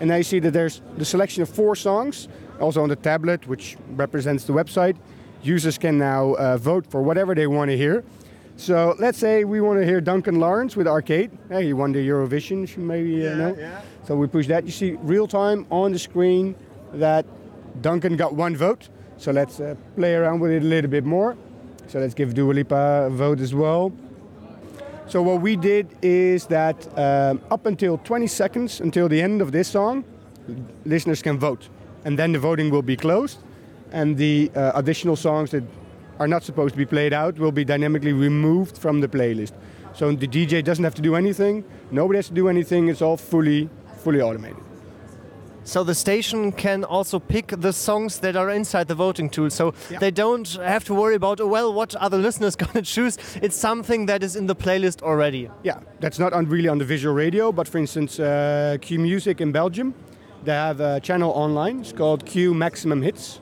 And 0.00 0.08
now 0.08 0.16
you 0.16 0.24
see 0.24 0.40
that 0.40 0.50
there's 0.50 0.82
the 0.96 1.04
selection 1.04 1.42
of 1.42 1.48
four 1.48 1.76
songs, 1.76 2.26
also 2.60 2.82
on 2.82 2.88
the 2.88 2.96
tablet, 2.96 3.46
which 3.46 3.76
represents 3.90 4.42
the 4.42 4.52
website. 4.52 4.96
Users 5.44 5.78
can 5.78 5.98
now 5.98 6.34
uh, 6.34 6.56
vote 6.56 6.84
for 6.90 7.00
whatever 7.00 7.32
they 7.32 7.46
want 7.46 7.70
to 7.70 7.76
hear. 7.76 8.02
So 8.56 8.96
let's 8.98 9.18
say 9.18 9.44
we 9.44 9.60
want 9.60 9.78
to 9.78 9.86
hear 9.86 10.00
Duncan 10.00 10.40
Lawrence 10.40 10.74
with 10.74 10.88
Arcade. 10.88 11.30
Hey, 11.48 11.66
he 11.66 11.72
won 11.74 11.92
the 11.92 12.00
Eurovision, 12.00 12.76
maybe 12.76 13.10
yeah, 13.10 13.34
know. 13.34 13.56
Yeah. 13.56 13.82
So 14.04 14.16
we 14.16 14.26
push 14.26 14.48
that. 14.48 14.64
You 14.64 14.72
see 14.72 14.92
real 15.02 15.28
time 15.28 15.64
on 15.70 15.92
the 15.92 15.98
screen 16.00 16.56
that 16.94 17.24
Duncan 17.82 18.16
got 18.16 18.34
one 18.34 18.56
vote. 18.56 18.88
So 19.16 19.30
let's 19.30 19.60
uh, 19.60 19.76
play 19.94 20.14
around 20.14 20.40
with 20.40 20.50
it 20.50 20.62
a 20.62 20.66
little 20.66 20.90
bit 20.90 21.04
more. 21.04 21.36
So 21.88 22.00
let's 22.00 22.14
give 22.14 22.34
Dua 22.34 22.52
Lipa 22.52 23.06
a 23.06 23.10
vote 23.10 23.40
as 23.40 23.54
well. 23.54 23.92
So 25.06 25.22
what 25.22 25.40
we 25.40 25.54
did 25.54 25.86
is 26.02 26.46
that 26.46 26.76
um, 26.98 27.40
up 27.50 27.66
until 27.66 27.98
20 27.98 28.26
seconds 28.26 28.80
until 28.80 29.08
the 29.08 29.22
end 29.22 29.40
of 29.40 29.52
this 29.52 29.68
song, 29.68 30.04
listeners 30.84 31.22
can 31.22 31.38
vote, 31.38 31.68
and 32.04 32.18
then 32.18 32.32
the 32.32 32.40
voting 32.40 32.70
will 32.70 32.82
be 32.82 32.96
closed, 32.96 33.38
and 33.92 34.16
the 34.16 34.50
uh, 34.56 34.72
additional 34.74 35.14
songs 35.14 35.52
that 35.52 35.62
are 36.18 36.26
not 36.26 36.42
supposed 36.42 36.74
to 36.74 36.78
be 36.78 36.86
played 36.86 37.12
out 37.12 37.38
will 37.38 37.52
be 37.52 37.64
dynamically 37.64 38.12
removed 38.12 38.76
from 38.76 39.00
the 39.00 39.08
playlist. 39.08 39.52
So 39.94 40.10
the 40.10 40.26
DJ 40.26 40.64
doesn't 40.64 40.84
have 40.84 40.94
to 40.96 41.02
do 41.02 41.14
anything. 41.14 41.64
Nobody 41.92 42.18
has 42.18 42.28
to 42.28 42.34
do 42.34 42.48
anything. 42.48 42.88
It's 42.88 43.00
all 43.00 43.16
fully, 43.16 43.68
fully 44.02 44.20
automated. 44.20 44.62
So 45.66 45.82
the 45.82 45.96
station 45.96 46.52
can 46.52 46.84
also 46.84 47.18
pick 47.18 47.48
the 47.48 47.72
songs 47.72 48.20
that 48.20 48.36
are 48.36 48.50
inside 48.50 48.86
the 48.86 48.94
voting 48.94 49.28
tool. 49.28 49.50
So 49.50 49.74
yeah. 49.90 49.98
they 49.98 50.12
don't 50.12 50.48
have 50.62 50.84
to 50.84 50.94
worry 50.94 51.16
about, 51.16 51.40
oh, 51.40 51.48
well, 51.48 51.74
what 51.74 51.96
are 52.00 52.08
the 52.08 52.18
listeners 52.18 52.54
going 52.64 52.72
to 52.72 52.82
choose? 52.82 53.18
It's 53.42 53.56
something 53.56 54.06
that 54.06 54.22
is 54.22 54.36
in 54.36 54.46
the 54.46 54.54
playlist 54.54 55.02
already. 55.02 55.50
Yeah, 55.64 55.80
that's 55.98 56.20
not 56.20 56.32
on 56.32 56.48
really 56.48 56.68
on 56.68 56.78
the 56.78 56.84
visual 56.84 57.12
radio, 57.12 57.50
but 57.50 57.66
for 57.66 57.78
instance, 57.78 58.20
uh, 58.20 58.76
Q 58.80 59.00
Music 59.00 59.40
in 59.40 59.50
Belgium, 59.50 59.92
they 60.44 60.52
have 60.52 60.78
a 60.78 61.00
channel 61.00 61.32
online. 61.32 61.80
It's 61.80 61.92
called 61.92 62.24
Q 62.24 62.54
Maximum 62.54 63.02
Hits. 63.02 63.40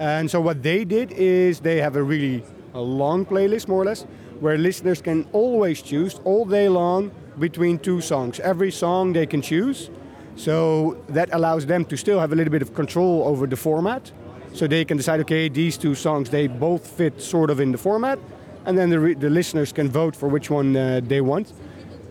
And 0.00 0.28
so 0.28 0.40
what 0.40 0.60
they 0.60 0.84
did 0.84 1.12
is 1.12 1.60
they 1.60 1.80
have 1.80 1.94
a 1.94 2.02
really 2.02 2.42
a 2.74 2.80
long 2.80 3.24
playlist, 3.24 3.68
more 3.68 3.82
or 3.82 3.84
less, 3.84 4.02
where 4.40 4.58
listeners 4.58 5.00
can 5.00 5.24
always 5.32 5.82
choose 5.82 6.20
all 6.24 6.46
day 6.46 6.68
long 6.68 7.12
between 7.38 7.78
two 7.78 8.00
songs. 8.00 8.40
Every 8.40 8.72
song 8.72 9.12
they 9.12 9.26
can 9.26 9.40
choose 9.40 9.88
so 10.36 10.96
that 11.08 11.28
allows 11.32 11.66
them 11.66 11.84
to 11.86 11.96
still 11.96 12.18
have 12.18 12.32
a 12.32 12.34
little 12.34 12.50
bit 12.50 12.62
of 12.62 12.74
control 12.74 13.22
over 13.24 13.46
the 13.46 13.56
format. 13.56 14.10
So 14.52 14.66
they 14.66 14.84
can 14.84 14.96
decide, 14.96 15.20
okay, 15.20 15.48
these 15.48 15.76
two 15.76 15.94
songs, 15.94 16.30
they 16.30 16.46
both 16.46 16.86
fit 16.86 17.20
sort 17.20 17.50
of 17.50 17.60
in 17.60 17.72
the 17.72 17.78
format. 17.78 18.18
And 18.66 18.78
then 18.78 18.88
the, 18.90 19.14
the 19.14 19.30
listeners 19.30 19.72
can 19.72 19.90
vote 19.90 20.14
for 20.16 20.28
which 20.28 20.48
one 20.48 20.76
uh, 20.76 21.00
they 21.02 21.20
want. 21.20 21.52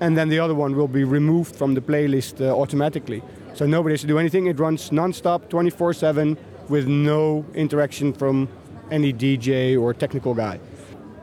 And 0.02 0.18
then 0.18 0.30
the 0.30 0.40
other 0.40 0.54
one 0.54 0.76
will 0.76 0.88
be 0.88 1.04
removed 1.04 1.56
from 1.56 1.74
the 1.74 1.82
playlist 1.82 2.42
uh, 2.42 2.52
automatically. 2.54 3.24
So 3.54 3.66
nobody 3.66 3.94
has 3.94 4.02
to 4.02 4.08
do 4.08 4.20
anything. 4.20 4.48
It 4.48 4.60
runs 4.60 4.92
non-stop, 4.92 5.50
24-7, 5.50 6.38
with 6.70 6.88
no 6.88 7.46
interaction 7.54 8.12
from 8.12 8.50
any 8.92 9.14
DJ 9.14 9.80
or 9.80 9.94
technical 9.94 10.34
guy. 10.34 10.60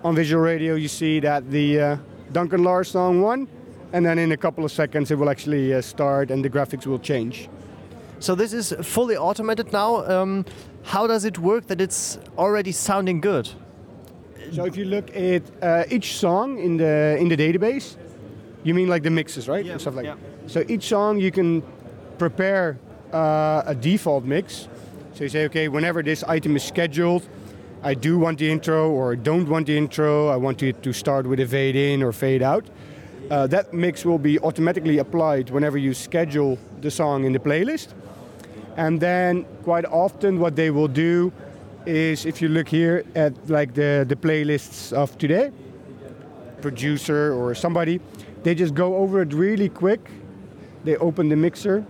On 0.05 0.15
visual 0.15 0.43
radio, 0.43 0.75
you 0.75 0.89
see 0.89 1.21
that 1.21 1.51
the 1.51 1.81
uh, 1.81 1.97
Duncan 2.33 2.65
Lars 2.65 2.89
song 2.89 3.21
one, 3.21 3.49
and 3.93 4.05
then 4.05 4.19
in 4.19 4.33
a 4.33 4.37
couple 4.37 4.65
of 4.65 4.73
seconds 4.73 5.11
it 5.11 5.19
will 5.19 5.31
actually 5.31 5.75
uh, 5.75 5.81
start 5.81 6.31
and 6.31 6.45
the 6.45 6.51
graphics 6.51 6.87
will 6.87 6.99
change. 6.99 7.49
So 8.19 8.35
this 8.35 8.53
is 8.53 8.75
fully 8.83 9.17
automated 9.17 9.73
now. 9.73 10.05
Um, 10.07 10.45
how 10.83 11.07
does 11.07 11.25
it 11.25 11.39
work 11.39 11.67
that 11.69 11.81
it's 11.81 12.19
already 12.37 12.73
sounding 12.73 13.21
good? 13.21 13.49
So 14.53 14.65
if 14.65 14.77
you 14.77 14.85
look 14.85 15.15
at 15.17 15.43
uh, 15.63 15.85
each 15.91 16.17
song 16.17 16.59
in 16.59 16.77
the 16.77 17.17
in 17.19 17.29
the 17.29 17.37
database, 17.37 17.97
you 18.65 18.75
mean 18.75 18.89
like 18.89 19.03
the 19.03 19.11
mixes, 19.11 19.49
right? 19.49 19.65
Yeah, 19.65 19.73
And 19.73 19.81
stuff 19.81 19.95
like 19.95 20.07
yeah. 20.07 20.17
So 20.47 20.65
each 20.69 20.85
song 20.85 21.21
you 21.21 21.31
can 21.31 21.63
prepare 22.19 22.79
uh, 23.13 23.63
a 23.67 23.75
default 23.75 24.25
mix. 24.25 24.69
So 25.15 25.25
you 25.25 25.31
say, 25.31 25.45
okay, 25.45 25.69
whenever 25.69 26.03
this 26.03 26.25
item 26.25 26.57
is 26.57 26.65
scheduled, 26.65 27.29
I 27.83 27.95
do 27.95 28.19
want 28.19 28.39
the 28.39 28.51
intro 28.51 28.91
or 28.91 29.17
don't 29.17 29.49
want 29.49 29.67
the 29.67 29.77
intro. 29.77 30.29
I 30.29 30.37
want 30.37 30.63
it 30.63 30.83
to 30.83 30.93
start 30.93 31.27
with 31.27 31.41
a 31.41 31.47
fade 31.47 31.77
in 31.77 32.03
or 32.03 32.13
fade 32.13 32.43
out. 32.43 32.67
Uh, 33.31 33.47
that 33.47 33.73
mix 33.73 34.05
will 34.05 34.19
be 34.19 34.41
automatically 34.41 34.99
applied 34.99 35.51
whenever 35.51 35.79
you 35.79 35.95
schedule 35.95 36.59
the 36.81 36.91
song 36.91 37.25
in 37.25 37.33
the 37.33 37.39
playlist. 37.39 37.89
And 38.77 39.01
then 39.01 39.45
quite 39.63 39.85
often 39.85 40.41
what 40.41 40.57
they 40.57 40.71
will 40.71 40.89
do 40.89 41.33
is 41.87 42.27
if 42.27 42.43
you 42.43 42.49
look 42.49 42.69
here 42.69 43.05
at 43.15 43.33
like 43.49 43.75
the, 43.75 44.05
the 44.09 44.17
playlists 44.17 44.93
of 44.93 45.17
today, 45.17 45.53
producer 46.61 47.33
or 47.33 47.55
somebody, 47.55 48.01
they 48.43 48.55
just 48.55 48.75
go 48.75 48.97
over 48.97 49.23
it 49.23 49.33
really 49.33 49.69
quick. 49.69 50.11
They 50.83 50.97
open 50.97 51.29
the 51.29 51.37
mixer 51.37 51.85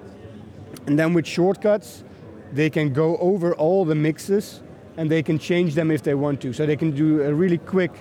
and 0.86 0.98
then 0.98 1.14
with 1.14 1.26
shortcuts, 1.26 2.04
they 2.52 2.68
can 2.68 2.92
go 2.92 3.16
over 3.18 3.54
all 3.54 3.84
the 3.84 3.94
mixes 3.94 4.60
and 4.96 5.10
they 5.10 5.22
can 5.22 5.38
change 5.38 5.74
them 5.74 5.90
if 5.90 6.02
they 6.02 6.14
want 6.14 6.40
to. 6.42 6.52
So 6.52 6.66
they 6.66 6.76
can 6.76 6.90
do 6.90 7.22
a 7.22 7.32
really 7.32 7.58
quick 7.58 7.92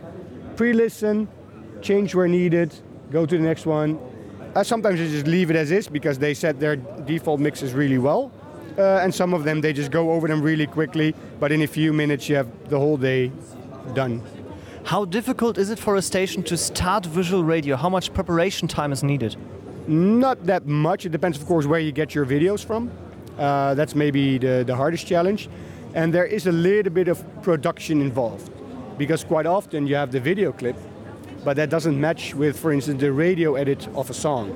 pre-listen, 0.56 1.28
change 1.82 2.16
where 2.16 2.28
needed, 2.28 2.74
go 3.12 3.26
to 3.26 3.38
the 3.38 3.44
next 3.44 3.66
one. 3.66 4.00
Uh, 4.56 4.64
sometimes 4.64 5.00
they 5.00 5.08
just 5.08 5.28
leave 5.28 5.50
it 5.50 5.56
as 5.56 5.72
is 5.72 5.88
because 5.88 6.18
they 6.18 6.34
set 6.34 6.60
their 6.60 6.76
default 6.76 7.40
mixes 7.40 7.74
really 7.74 7.98
well. 7.98 8.32
Uh, 8.78 9.00
and 9.04 9.14
some 9.14 9.34
of 9.34 9.44
them 9.44 9.62
they 9.62 9.74
just 9.74 9.92
go 9.92 10.12
over 10.12 10.28
them 10.28 10.42
really 10.42 10.66
quickly, 10.66 11.14
but 11.40 11.52
in 11.52 11.62
a 11.62 11.68
few 11.68 11.92
minutes 11.92 12.30
you 12.30 12.36
have 12.36 12.48
the 12.70 12.80
whole 12.80 12.98
day 12.98 13.32
done. 13.94 14.22
How 14.86 15.06
difficult 15.06 15.58
is 15.58 15.70
it 15.70 15.78
for 15.78 15.98
a 15.98 16.02
station 16.02 16.42
to 16.44 16.58
start 16.58 17.06
visual 17.06 17.44
radio? 17.44 17.76
How 17.76 17.90
much 17.90 18.14
preparation 18.14 18.68
time 18.68 18.92
is 18.92 19.04
needed? 19.04 19.36
Not 19.88 20.46
that 20.46 20.66
much. 20.66 21.06
It 21.06 21.12
depends, 21.12 21.38
of 21.40 21.46
course, 21.46 21.66
where 21.66 21.80
you 21.80 21.92
get 21.92 22.16
your 22.16 22.26
videos 22.26 22.64
from. 22.64 22.92
Uh, 23.38 23.74
that's 23.74 23.96
maybe 23.96 24.38
the, 24.38 24.64
the 24.66 24.76
hardest 24.76 25.06
challenge. 25.06 25.50
And 25.94 26.14
there 26.14 26.26
is 26.26 26.48
a 26.48 26.52
little 26.52 26.92
bit 26.92 27.08
of 27.08 27.24
production 27.42 28.02
involved 28.02 28.52
because 28.98 29.24
quite 29.24 29.46
often 29.46 29.88
you 29.88 29.96
have 29.96 30.12
the 30.12 30.20
video 30.20 30.52
clip, 30.52 30.76
but 31.50 31.56
that 31.56 31.72
doesn't 31.72 32.00
match 32.00 32.36
with, 32.36 32.60
for 32.60 32.72
instance, 32.72 33.02
the 33.02 33.12
radio 33.12 33.56
edit 33.56 33.88
of 33.96 34.08
a 34.12 34.14
song. 34.14 34.54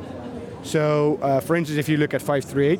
So, 0.62 1.18
uh, 1.24 1.40
for 1.40 1.56
instance, 1.56 1.80
if 1.80 1.90
you 1.90 1.98
look 1.98 2.14
at 2.14 2.22
538, 2.22 2.80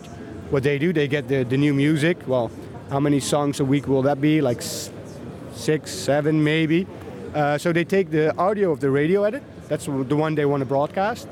what 0.52 0.62
they 0.62 0.78
do, 0.78 0.94
they 0.94 1.08
get 1.08 1.28
the, 1.28 1.42
the 1.42 1.58
new 1.58 1.74
music. 1.74 2.20
Well, 2.28 2.52
how 2.92 3.00
many 3.00 3.20
songs 3.20 3.60
a 3.60 3.66
week 3.66 3.88
will 3.88 4.04
that 4.04 4.22
be? 4.22 4.40
Like 4.40 4.62
six, 4.62 5.90
seven, 5.90 6.44
maybe. 6.44 6.86
Uh, 7.34 7.58
so 7.58 7.74
they 7.74 7.84
take 7.84 8.12
the 8.12 8.38
audio 8.38 8.72
of 8.72 8.82
the 8.82 8.92
radio 8.92 9.24
edit. 9.24 9.42
That's 9.68 9.86
the 9.86 10.16
one 10.16 10.36
they 10.36 10.46
want 10.46 10.62
to 10.62 10.68
broadcast. 10.68 11.28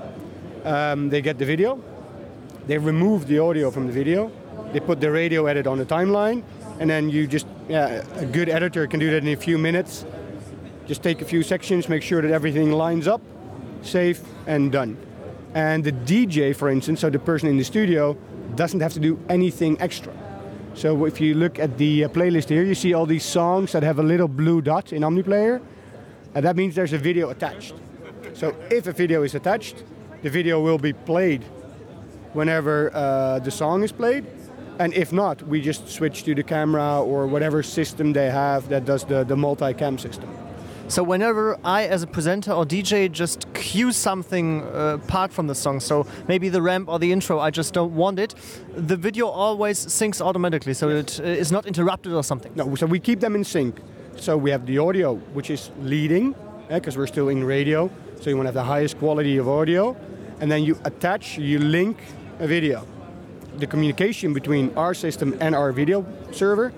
Um, 0.63 1.09
they 1.09 1.21
get 1.21 1.38
the 1.38 1.45
video. 1.45 1.79
They 2.65 2.79
remove 2.79 3.27
the 3.27 3.38
audio 3.38 3.69
from 3.69 3.85
the 3.85 3.93
video. 3.93 4.31
They 4.73 4.79
put 4.79 5.00
the 5.00 5.11
radio 5.11 5.45
edit 5.45 5.67
on 5.67 5.77
the 5.77 5.85
timeline, 5.85 6.41
and 6.79 6.89
then 6.89 7.11
you 7.11 7.27
just 7.27 7.45
yeah, 7.69 8.03
a 8.15 8.25
good 8.25 8.50
editor 8.50 8.88
can 8.88 9.00
do 9.00 9.11
that 9.11 9.17
in 9.17 9.27
a 9.27 9.35
few 9.35 9.59
minutes. 9.59 10.03
Just 10.88 11.03
take 11.03 11.21
a 11.21 11.25
few 11.25 11.43
sections, 11.43 11.88
make 11.88 12.03
sure 12.03 12.21
that 12.21 12.31
everything 12.31 12.71
lines 12.71 13.07
up, 13.07 13.21
safe 13.81 14.21
and 14.47 14.71
done. 14.71 14.97
And 15.53 15.83
the 15.83 15.91
DJ, 15.91 16.55
for 16.55 16.69
instance, 16.69 17.01
so 17.01 17.09
the 17.09 17.19
person 17.19 17.50
in 17.50 17.57
the 17.57 17.63
studio, 17.63 18.17
doesn't 18.55 18.79
have 18.79 18.93
to 18.93 19.00
do 19.00 19.19
anything 19.29 19.79
extra. 19.79 20.13
So 20.73 21.05
if 21.05 21.19
you 21.19 21.35
look 21.35 21.59
at 21.59 21.77
the 21.77 22.05
uh, 22.05 22.09
playlist 22.09 22.50
here, 22.50 22.63
you 22.63 22.75
see 22.75 22.93
all 22.93 23.05
these 23.05 23.25
songs 23.25 23.73
that 23.73 23.83
have 23.83 24.00
a 24.00 24.03
little 24.03 24.27
blue 24.27 24.61
dot 24.61 24.93
in 24.93 25.01
OmniPlayer, 25.01 25.61
and 26.33 26.45
that 26.45 26.55
means 26.55 26.75
there's 26.75 26.93
a 26.93 26.97
video 26.97 27.29
attached. 27.29 27.73
So 28.33 28.55
if 28.69 28.88
a 28.88 28.93
video 28.93 29.23
is 29.23 29.35
attached, 29.35 29.83
the 30.21 30.29
video 30.29 30.61
will 30.61 30.77
be 30.77 30.93
played 30.93 31.43
whenever 32.33 32.91
uh, 32.93 33.39
the 33.39 33.51
song 33.51 33.83
is 33.83 33.91
played. 33.91 34.25
And 34.79 34.93
if 34.93 35.11
not, 35.11 35.41
we 35.43 35.61
just 35.61 35.89
switch 35.89 36.23
to 36.23 36.33
the 36.33 36.43
camera 36.43 37.01
or 37.01 37.27
whatever 37.27 37.61
system 37.61 38.13
they 38.13 38.31
have 38.31 38.69
that 38.69 38.85
does 38.85 39.03
the, 39.03 39.23
the 39.23 39.35
multi-cam 39.35 39.97
system. 39.97 40.29
So 40.91 41.03
whenever 41.03 41.57
I, 41.63 41.86
as 41.86 42.03
a 42.03 42.07
presenter 42.07 42.51
or 42.51 42.65
DJ, 42.65 43.10
just 43.10 43.48
cue 43.53 43.93
something 43.93 44.62
uh, 44.62 44.98
apart 45.01 45.31
from 45.31 45.48
the 45.48 45.55
song, 45.55 45.79
so 45.79 46.05
maybe 46.27 46.50
the 46.50 46.62
ramp 46.62 46.89
or 46.89 47.00
the 47.00 47.13
intro, 47.13 47.39
I 47.39 47.50
just 47.50 47.74
don't 47.74 47.95
want 47.95 48.19
it, 48.19 48.36
the 48.75 48.98
video 48.98 49.27
always 49.27 49.86
syncs 49.86 50.19
automatically, 50.19 50.74
so 50.74 50.89
it 50.89 51.17
uh, 51.17 51.24
is 51.24 51.50
not 51.50 51.65
interrupted 51.65 52.12
or 52.12 52.25
something. 52.25 52.51
No, 52.55 52.75
so 52.75 52.86
we 52.88 53.00
keep 53.00 53.21
them 53.21 53.36
in 53.36 53.45
sync. 53.45 53.79
So 54.17 54.36
we 54.36 54.51
have 54.51 54.65
the 54.65 54.79
audio, 54.79 55.15
which 55.31 55.50
is 55.50 55.71
leading, 55.79 56.36
because 56.67 56.98
we're 56.98 57.07
still 57.07 57.29
in 57.29 57.45
radio. 57.45 57.89
So 58.19 58.29
you 58.29 58.36
want 58.36 58.48
to 58.48 58.50
have 58.50 58.55
the 58.55 58.65
highest 58.65 59.00
quality 59.00 59.38
of 59.38 59.48
audio, 59.48 59.95
and 60.41 60.51
then 60.51 60.62
you 60.62 60.77
attach, 60.83 61.38
you 61.38 61.60
link 61.60 62.00
a 62.39 62.48
video. 62.48 62.86
The 63.60 63.67
communication 63.67 64.33
between 64.33 64.74
our 64.75 64.93
system 64.93 65.38
and 65.39 65.55
our 65.55 65.71
video 65.71 66.05
server, 66.33 66.74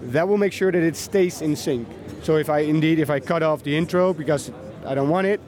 that 0.00 0.26
will 0.26 0.38
make 0.38 0.54
sure 0.54 0.72
that 0.72 0.82
it 0.82 0.96
stays 0.96 1.42
in 1.42 1.54
sync. 1.54 1.86
So 2.22 2.36
if 2.36 2.50
I 2.50 2.60
indeed, 2.60 2.98
if 2.98 3.10
I 3.10 3.20
cut 3.20 3.42
off 3.42 3.62
the 3.62 3.76
intro 3.76 4.12
because 4.12 4.50
I 4.86 4.94
don't 4.94 5.08
want 5.08 5.26
it, 5.26 5.40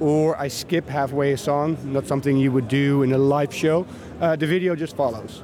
or 0.00 0.38
I 0.38 0.48
skip 0.48 0.88
halfway 0.88 1.32
a 1.32 1.36
song, 1.38 1.76
not 1.84 2.06
something 2.06 2.36
you 2.36 2.52
would 2.52 2.68
do 2.68 3.02
in 3.02 3.12
a 3.12 3.18
live 3.18 3.52
show, 3.52 3.86
uh, 4.20 4.36
the 4.36 4.46
video 4.46 4.76
just 4.76 4.94
follows. 4.94 5.42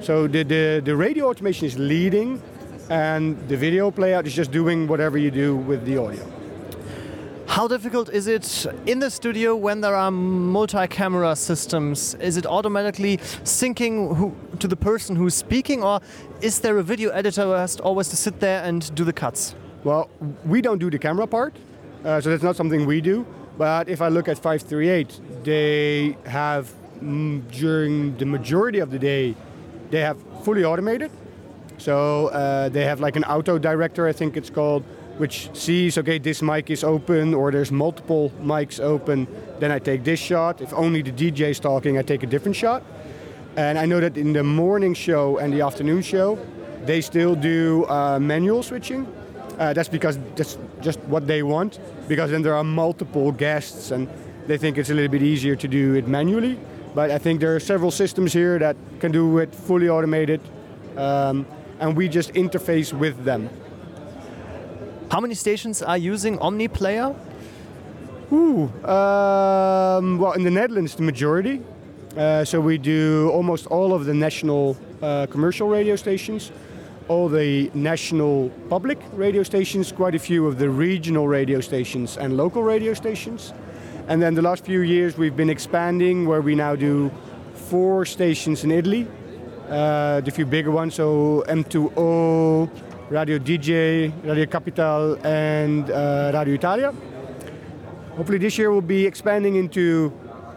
So 0.00 0.26
the, 0.26 0.42
the, 0.42 0.82
the 0.84 0.96
radio 0.96 1.28
automation 1.28 1.66
is 1.66 1.78
leading, 1.78 2.42
and 2.90 3.38
the 3.48 3.56
video 3.56 3.90
playout 3.92 4.26
is 4.26 4.34
just 4.34 4.50
doing 4.50 4.88
whatever 4.88 5.18
you 5.18 5.30
do 5.30 5.56
with 5.56 5.84
the 5.84 5.98
audio. 5.98 6.26
How 7.46 7.68
difficult 7.68 8.08
is 8.08 8.26
it 8.26 8.66
in 8.86 8.98
the 8.98 9.10
studio 9.10 9.54
when 9.54 9.82
there 9.82 9.94
are 9.94 10.10
multi-camera 10.10 11.36
systems? 11.36 12.14
Is 12.14 12.36
it 12.36 12.46
automatically 12.46 13.18
syncing 13.44 14.16
who, 14.16 14.34
to 14.58 14.66
the 14.66 14.76
person 14.76 15.14
who's 15.14 15.34
speaking, 15.34 15.82
or 15.84 16.00
is 16.40 16.60
there 16.60 16.78
a 16.78 16.82
video 16.82 17.10
editor 17.10 17.42
who 17.42 17.50
has 17.50 17.78
always 17.78 18.08
to 18.08 18.16
sit 18.16 18.40
there 18.40 18.64
and 18.64 18.92
do 18.94 19.04
the 19.04 19.12
cuts? 19.12 19.54
Well, 19.84 20.08
we 20.44 20.60
don't 20.60 20.78
do 20.78 20.90
the 20.90 20.98
camera 20.98 21.26
part, 21.26 21.54
uh, 22.04 22.20
so 22.20 22.30
that's 22.30 22.42
not 22.42 22.56
something 22.56 22.86
we 22.86 23.00
do. 23.00 23.26
But 23.58 23.88
if 23.88 24.00
I 24.00 24.08
look 24.08 24.28
at 24.28 24.38
538, 24.38 25.44
they 25.44 26.16
have 26.24 26.72
mm, 27.02 27.42
during 27.50 28.16
the 28.16 28.24
majority 28.24 28.78
of 28.78 28.90
the 28.90 28.98
day, 28.98 29.34
they 29.90 30.00
have 30.00 30.18
fully 30.44 30.64
automated. 30.64 31.10
So 31.78 32.28
uh, 32.28 32.68
they 32.68 32.84
have 32.84 33.00
like 33.00 33.16
an 33.16 33.24
auto 33.24 33.58
director, 33.58 34.06
I 34.06 34.12
think 34.12 34.36
it's 34.36 34.50
called, 34.50 34.84
which 35.18 35.50
sees 35.52 35.98
okay 35.98 36.18
this 36.18 36.40
mic 36.40 36.70
is 36.70 36.84
open 36.84 37.34
or 37.34 37.50
there's 37.50 37.72
multiple 37.72 38.30
mics 38.40 38.80
open. 38.80 39.26
Then 39.58 39.72
I 39.72 39.78
take 39.80 40.04
this 40.04 40.20
shot. 40.20 40.60
If 40.60 40.72
only 40.72 41.02
the 41.02 41.12
DJ 41.12 41.50
is 41.50 41.60
talking, 41.60 41.98
I 41.98 42.02
take 42.02 42.22
a 42.22 42.26
different 42.26 42.56
shot. 42.56 42.82
And 43.56 43.78
I 43.78 43.84
know 43.84 44.00
that 44.00 44.16
in 44.16 44.32
the 44.32 44.42
morning 44.42 44.94
show 44.94 45.38
and 45.38 45.52
the 45.52 45.60
afternoon 45.60 46.02
show, 46.02 46.38
they 46.84 47.00
still 47.00 47.34
do 47.34 47.84
uh, 47.86 48.18
manual 48.18 48.62
switching. 48.62 49.06
Uh, 49.58 49.72
that's 49.72 49.88
because 49.88 50.18
that's 50.34 50.58
just 50.80 50.98
what 51.00 51.26
they 51.26 51.42
want. 51.42 51.78
Because 52.08 52.30
then 52.30 52.42
there 52.42 52.54
are 52.54 52.64
multiple 52.64 53.32
guests, 53.32 53.90
and 53.90 54.08
they 54.46 54.58
think 54.58 54.78
it's 54.78 54.90
a 54.90 54.94
little 54.94 55.10
bit 55.10 55.22
easier 55.22 55.56
to 55.56 55.68
do 55.68 55.94
it 55.94 56.08
manually. 56.08 56.58
But 56.94 57.10
I 57.10 57.18
think 57.18 57.40
there 57.40 57.54
are 57.54 57.60
several 57.60 57.90
systems 57.90 58.32
here 58.32 58.58
that 58.58 58.76
can 59.00 59.12
do 59.12 59.38
it 59.38 59.54
fully 59.54 59.88
automated, 59.88 60.40
um, 60.96 61.46
and 61.80 61.96
we 61.96 62.08
just 62.08 62.34
interface 62.34 62.92
with 62.92 63.24
them. 63.24 63.48
How 65.10 65.20
many 65.20 65.34
stations 65.34 65.82
are 65.82 65.98
using 65.98 66.38
OmniPlayer? 66.38 67.14
Ooh, 68.32 68.64
um, 68.88 70.18
well, 70.18 70.32
in 70.32 70.42
the 70.42 70.50
Netherlands, 70.50 70.94
the 70.94 71.02
majority. 71.02 71.60
Uh, 72.16 72.44
so 72.44 72.60
we 72.60 72.78
do 72.78 73.30
almost 73.30 73.66
all 73.66 73.92
of 73.94 74.04
the 74.04 74.14
national 74.14 74.76
uh, 75.02 75.26
commercial 75.26 75.68
radio 75.68 75.96
stations, 75.96 76.52
all 77.12 77.28
the 77.28 77.70
national 77.74 78.48
public 78.70 78.98
radio 79.12 79.42
stations, 79.42 79.92
quite 79.92 80.14
a 80.14 80.18
few 80.18 80.46
of 80.46 80.58
the 80.58 80.70
regional 80.70 81.28
radio 81.28 81.60
stations 81.60 82.16
and 82.16 82.38
local 82.38 82.62
radio 82.62 82.94
stations. 82.94 83.52
And 84.08 84.22
then 84.22 84.34
the 84.34 84.40
last 84.40 84.64
few 84.64 84.80
years 84.80 85.18
we've 85.18 85.36
been 85.36 85.50
expanding 85.50 86.26
where 86.26 86.40
we 86.40 86.54
now 86.54 86.74
do 86.74 87.10
four 87.68 88.06
stations 88.06 88.64
in 88.64 88.70
Italy, 88.70 89.06
uh, 89.68 90.22
the 90.22 90.30
few 90.30 90.46
bigger 90.46 90.70
ones, 90.70 90.94
so 90.94 91.44
M2O, 91.48 92.70
Radio 93.10 93.38
DJ, 93.38 94.10
Radio 94.24 94.46
Capital, 94.46 95.18
and 95.22 95.90
uh, 95.90 96.32
Radio 96.32 96.54
Italia. 96.54 96.94
Hopefully 98.16 98.38
this 98.38 98.56
year 98.56 98.72
we'll 98.72 98.90
be 98.98 99.04
expanding 99.04 99.56
into 99.56 100.10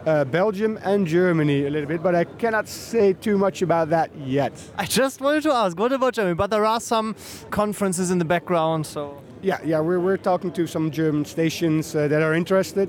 uh, 0.06 0.24
Belgium 0.24 0.78
and 0.82 1.06
Germany 1.06 1.66
a 1.66 1.70
little 1.70 1.88
bit, 1.88 2.02
but 2.02 2.14
I 2.14 2.24
cannot 2.24 2.68
say 2.68 3.12
too 3.12 3.36
much 3.36 3.62
about 3.62 3.90
that 3.90 4.10
yet. 4.16 4.52
I 4.78 4.86
just 4.86 5.20
wanted 5.20 5.42
to 5.42 5.52
ask, 5.52 5.76
what 5.78 5.92
about 5.92 6.14
Germany? 6.14 6.34
But 6.34 6.50
there 6.50 6.64
are 6.64 6.80
some 6.80 7.16
conferences 7.50 8.10
in 8.10 8.18
the 8.18 8.24
background, 8.24 8.86
so. 8.86 9.20
Yeah, 9.42 9.58
yeah, 9.64 9.80
we're, 9.80 10.00
we're 10.00 10.16
talking 10.16 10.52
to 10.52 10.66
some 10.66 10.90
German 10.90 11.24
stations 11.24 11.94
uh, 11.94 12.08
that 12.08 12.22
are 12.22 12.34
interested. 12.34 12.88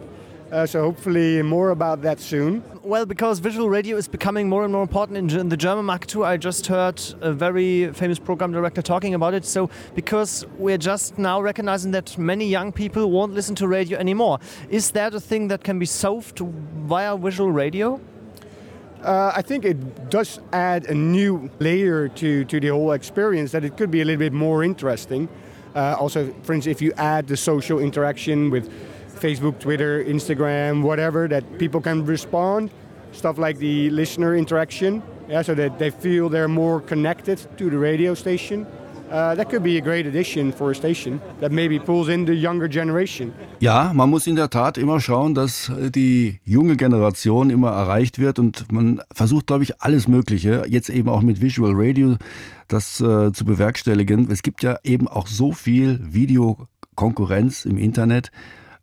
Uh, 0.51 0.65
so 0.65 0.81
hopefully 0.81 1.41
more 1.41 1.71
about 1.71 2.01
that 2.01 2.21
soon. 2.21 2.63
Well, 2.81 3.05
because 3.05 3.39
visual 3.39 3.69
radio 3.69 3.97
is 3.97 4.07
becoming 4.07 4.47
more 4.47 4.63
and 4.63 4.71
more 4.71 4.81
important 4.81 5.17
in, 5.17 5.39
in, 5.39 5.49
the 5.49 5.57
German 5.57 5.83
market 5.83 6.09
too. 6.09 6.23
I 6.23 6.37
just 6.37 6.67
heard 6.67 7.01
a 7.19 7.33
very 7.33 7.91
famous 7.91 8.17
program 8.17 8.53
director 8.53 8.81
talking 8.81 9.13
about 9.13 9.33
it. 9.33 9.43
So 9.43 9.69
because 9.93 10.45
we're 10.57 10.77
just 10.77 11.17
now 11.17 11.41
recognizing 11.41 11.91
that 11.91 12.17
many 12.17 12.47
young 12.47 12.71
people 12.71 13.11
won't 13.11 13.33
listen 13.33 13.55
to 13.55 13.67
radio 13.67 13.99
anymore, 13.99 14.39
is 14.69 14.91
that 14.91 15.13
a 15.13 15.19
thing 15.19 15.49
that 15.49 15.65
can 15.65 15.79
be 15.79 15.85
solved 15.85 16.39
via 16.39 17.17
visual 17.17 17.51
radio? 17.51 17.99
Uh, 19.03 19.33
I 19.35 19.41
think 19.41 19.65
it 19.65 20.09
does 20.09 20.39
add 20.53 20.85
a 20.85 20.93
new 20.93 21.49
layer 21.59 22.07
to, 22.07 22.45
to 22.45 22.59
the 22.59 22.69
whole 22.69 22.93
experience 22.93 23.51
that 23.51 23.65
it 23.65 23.75
could 23.75 23.91
be 23.91 23.99
a 23.99 24.05
little 24.05 24.19
bit 24.19 24.33
more 24.33 24.63
interesting. 24.63 25.27
Uh, 25.75 25.95
also, 25.99 26.33
for 26.43 26.53
instance, 26.53 26.75
if 26.77 26.81
you 26.81 26.93
add 26.93 27.27
the 27.27 27.37
social 27.37 27.79
interaction 27.79 28.49
with 28.49 28.71
Facebook, 29.17 29.59
Twitter, 29.59 30.03
Instagram, 30.03 30.81
whatever, 30.83 31.27
that 31.27 31.43
people 31.57 31.81
can 31.81 32.05
respond. 32.05 32.69
Stuff 33.11 33.37
like 33.37 33.57
the 33.57 33.89
listener 33.89 34.35
interaction, 34.35 35.01
yeah, 35.29 35.41
so 35.41 35.55
that 35.55 35.79
they 35.79 35.89
feel 35.89 36.29
they're 36.29 36.47
more 36.47 36.81
connected 36.81 37.39
to 37.57 37.69
the 37.69 37.77
radio 37.77 38.13
station. 38.13 38.67
Uh, 39.09 39.33
that 39.35 39.49
could 39.49 39.63
be 39.63 39.77
a 39.77 39.81
great 39.81 40.05
addition 40.05 40.51
for 40.51 40.71
a 40.71 40.75
station 40.75 41.21
that 41.39 41.49
maybe 41.49 41.79
pulls 41.79 42.09
in 42.09 42.25
the 42.25 42.33
younger 42.33 42.67
generation. 42.67 43.31
Ja, 43.59 43.93
man 43.93 44.09
muss 44.09 44.27
in 44.27 44.35
der 44.35 44.49
Tat 44.49 44.77
immer 44.77 44.99
schauen, 44.99 45.33
dass 45.33 45.71
die 45.95 46.41
junge 46.43 46.75
Generation 46.75 47.49
immer 47.49 47.71
erreicht 47.71 48.19
wird 48.19 48.37
und 48.37 48.69
man 48.69 49.01
versucht, 49.13 49.47
glaube 49.47 49.63
ich, 49.63 49.81
alles 49.81 50.09
Mögliche, 50.09 50.65
jetzt 50.67 50.89
eben 50.89 51.07
auch 51.07 51.21
mit 51.21 51.41
Visual 51.41 51.71
Radio, 51.73 52.17
das 52.67 52.99
äh, 52.99 53.31
zu 53.31 53.45
bewerkstelligen. 53.45 54.29
Es 54.29 54.41
gibt 54.41 54.61
ja 54.61 54.77
eben 54.83 55.07
auch 55.07 55.27
so 55.27 55.53
viel 55.53 56.01
Videokonkurrenz 56.03 57.63
im 57.63 57.77
Internet. 57.77 58.31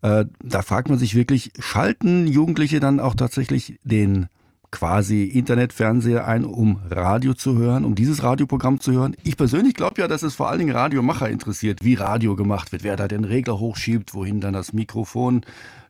Äh, 0.04 0.26
da 0.42 0.60
fragt 0.60 0.90
man 0.90 0.98
sich 0.98 1.14
wirklich, 1.14 1.50
schalten 1.58 2.26
Jugendliche 2.26 2.78
dann 2.78 3.00
auch 3.00 3.14
tatsächlich 3.14 3.78
den 3.84 4.26
quasi 4.70 5.24
Internetfernseher 5.24 6.28
ein, 6.28 6.44
um 6.44 6.80
Radio 6.90 7.32
zu 7.32 7.56
hören, 7.56 7.86
um 7.86 7.94
dieses 7.94 8.22
Radioprogramm 8.22 8.80
zu 8.80 8.92
hören. 8.92 9.16
Ich 9.22 9.38
persönlich 9.38 9.72
glaube 9.72 10.02
ja, 10.02 10.06
dass 10.06 10.22
es 10.22 10.34
vor 10.34 10.50
allen 10.50 10.58
Dingen 10.58 10.76
Radiomacher 10.76 11.30
interessiert, 11.30 11.82
wie 11.82 11.94
Radio 11.94 12.36
gemacht 12.36 12.70
wird, 12.70 12.82
wer 12.82 12.96
da 12.96 13.08
den 13.08 13.24
Regler 13.24 13.58
hochschiebt, 13.58 14.12
wohin 14.12 14.42
dann 14.42 14.52
das 14.52 14.74
Mikrofon 14.74 15.40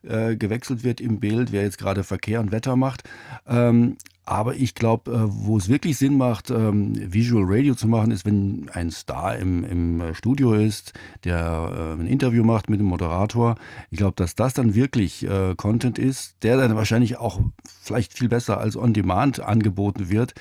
äh, 0.07 0.35
gewechselt 0.35 0.83
wird 0.83 1.01
im 1.01 1.19
Bild, 1.19 1.51
wer 1.51 1.63
jetzt 1.63 1.77
gerade 1.77 2.03
Verkehr 2.03 2.39
und 2.39 2.51
Wetter 2.51 2.75
macht. 2.75 3.03
Ähm, 3.47 3.97
aber 4.25 4.55
ich 4.55 4.73
glaube, 4.73 5.11
äh, 5.11 5.17
wo 5.27 5.57
es 5.57 5.69
wirklich 5.69 5.97
Sinn 5.97 6.17
macht, 6.17 6.49
ähm, 6.49 6.93
Visual 7.13 7.43
Radio 7.45 7.75
zu 7.75 7.87
machen, 7.87 8.09
ist, 8.09 8.25
wenn 8.25 8.69
ein 8.73 8.89
Star 8.89 9.37
im, 9.37 9.63
im 9.63 10.15
Studio 10.15 10.53
ist, 10.53 10.93
der 11.23 11.95
äh, 11.97 12.01
ein 12.01 12.07
Interview 12.07 12.43
macht 12.43 12.67
mit 12.67 12.79
dem 12.79 12.87
Moderator. 12.87 13.55
Ich 13.91 13.99
glaube, 13.99 14.15
dass 14.15 14.33
das 14.33 14.55
dann 14.55 14.73
wirklich 14.73 15.23
äh, 15.27 15.53
Content 15.55 15.99
ist, 15.99 16.37
der 16.41 16.57
dann 16.57 16.75
wahrscheinlich 16.75 17.17
auch 17.17 17.39
vielleicht 17.63 18.13
viel 18.13 18.27
besser 18.27 18.59
als 18.59 18.75
On-Demand 18.75 19.41
angeboten 19.41 20.09
wird. 20.09 20.33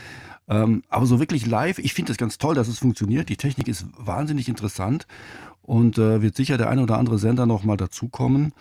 Ähm, 0.49 0.83
aber 0.89 1.05
so 1.05 1.21
wirklich 1.21 1.47
live, 1.47 1.79
ich 1.79 1.93
finde 1.93 2.13
es 2.13 2.19
ganz 2.19 2.39
toll, 2.39 2.55
dass 2.55 2.69
es 2.69 2.79
funktioniert. 2.79 3.29
Die 3.29 3.37
Technik 3.37 3.69
ist 3.69 3.87
wahnsinnig 3.99 4.49
interessant 4.49 5.07
und 5.61 5.97
wird 5.97 6.37
sicher 6.37 6.59
der 6.59 6.69
eine 6.69 6.83
oder 6.83 6.99
andere 6.99 7.19
Sender 7.19 7.47
noch 7.47 7.65
mal 7.65 7.79
dazukommen. 7.79 8.53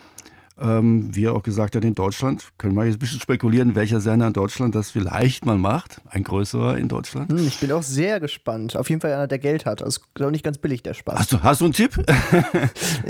Ähm, 0.62 1.10
wie 1.16 1.26
er 1.26 1.34
auch 1.34 1.42
gesagt 1.42 1.76
hat, 1.76 1.84
in 1.84 1.96
Deutschland 1.96 2.50
können 2.60 2.76
wir 2.76 2.86
jetzt 2.86 2.98
ein 2.98 3.00
bisschen 3.00 3.20
spekulieren, 3.20 3.74
welcher 3.74 4.00
Sender 4.00 4.28
in 4.28 4.34
Deutschland 4.34 4.76
das 4.76 4.92
vielleicht 4.92 5.48
mal 5.48 5.58
macht. 5.58 6.00
Ein 6.10 6.24
größerer 6.24 6.78
in 6.78 6.88
Deutschland. 6.88 7.32
Hm, 7.32 7.48
ich 7.48 7.60
bin 7.60 7.72
auch 7.72 7.82
sehr 7.82 8.20
gespannt. 8.20 8.76
Auf 8.76 8.88
jeden 8.90 9.02
Fall 9.02 9.14
einer, 9.14 9.28
der 9.28 9.40
Geld 9.40 9.66
hat. 9.66 9.82
Das 9.82 9.98
ist 9.98 10.22
auch 10.22 10.30
nicht 10.30 10.44
ganz 10.44 10.60
billig, 10.60 10.84
der 10.84 10.94
Spaß. 10.94 11.18
Hast 11.18 11.32
du, 11.32 11.42
hast 11.42 11.62
du 11.62 11.66
einen 11.66 11.74
Tipp? 11.74 11.98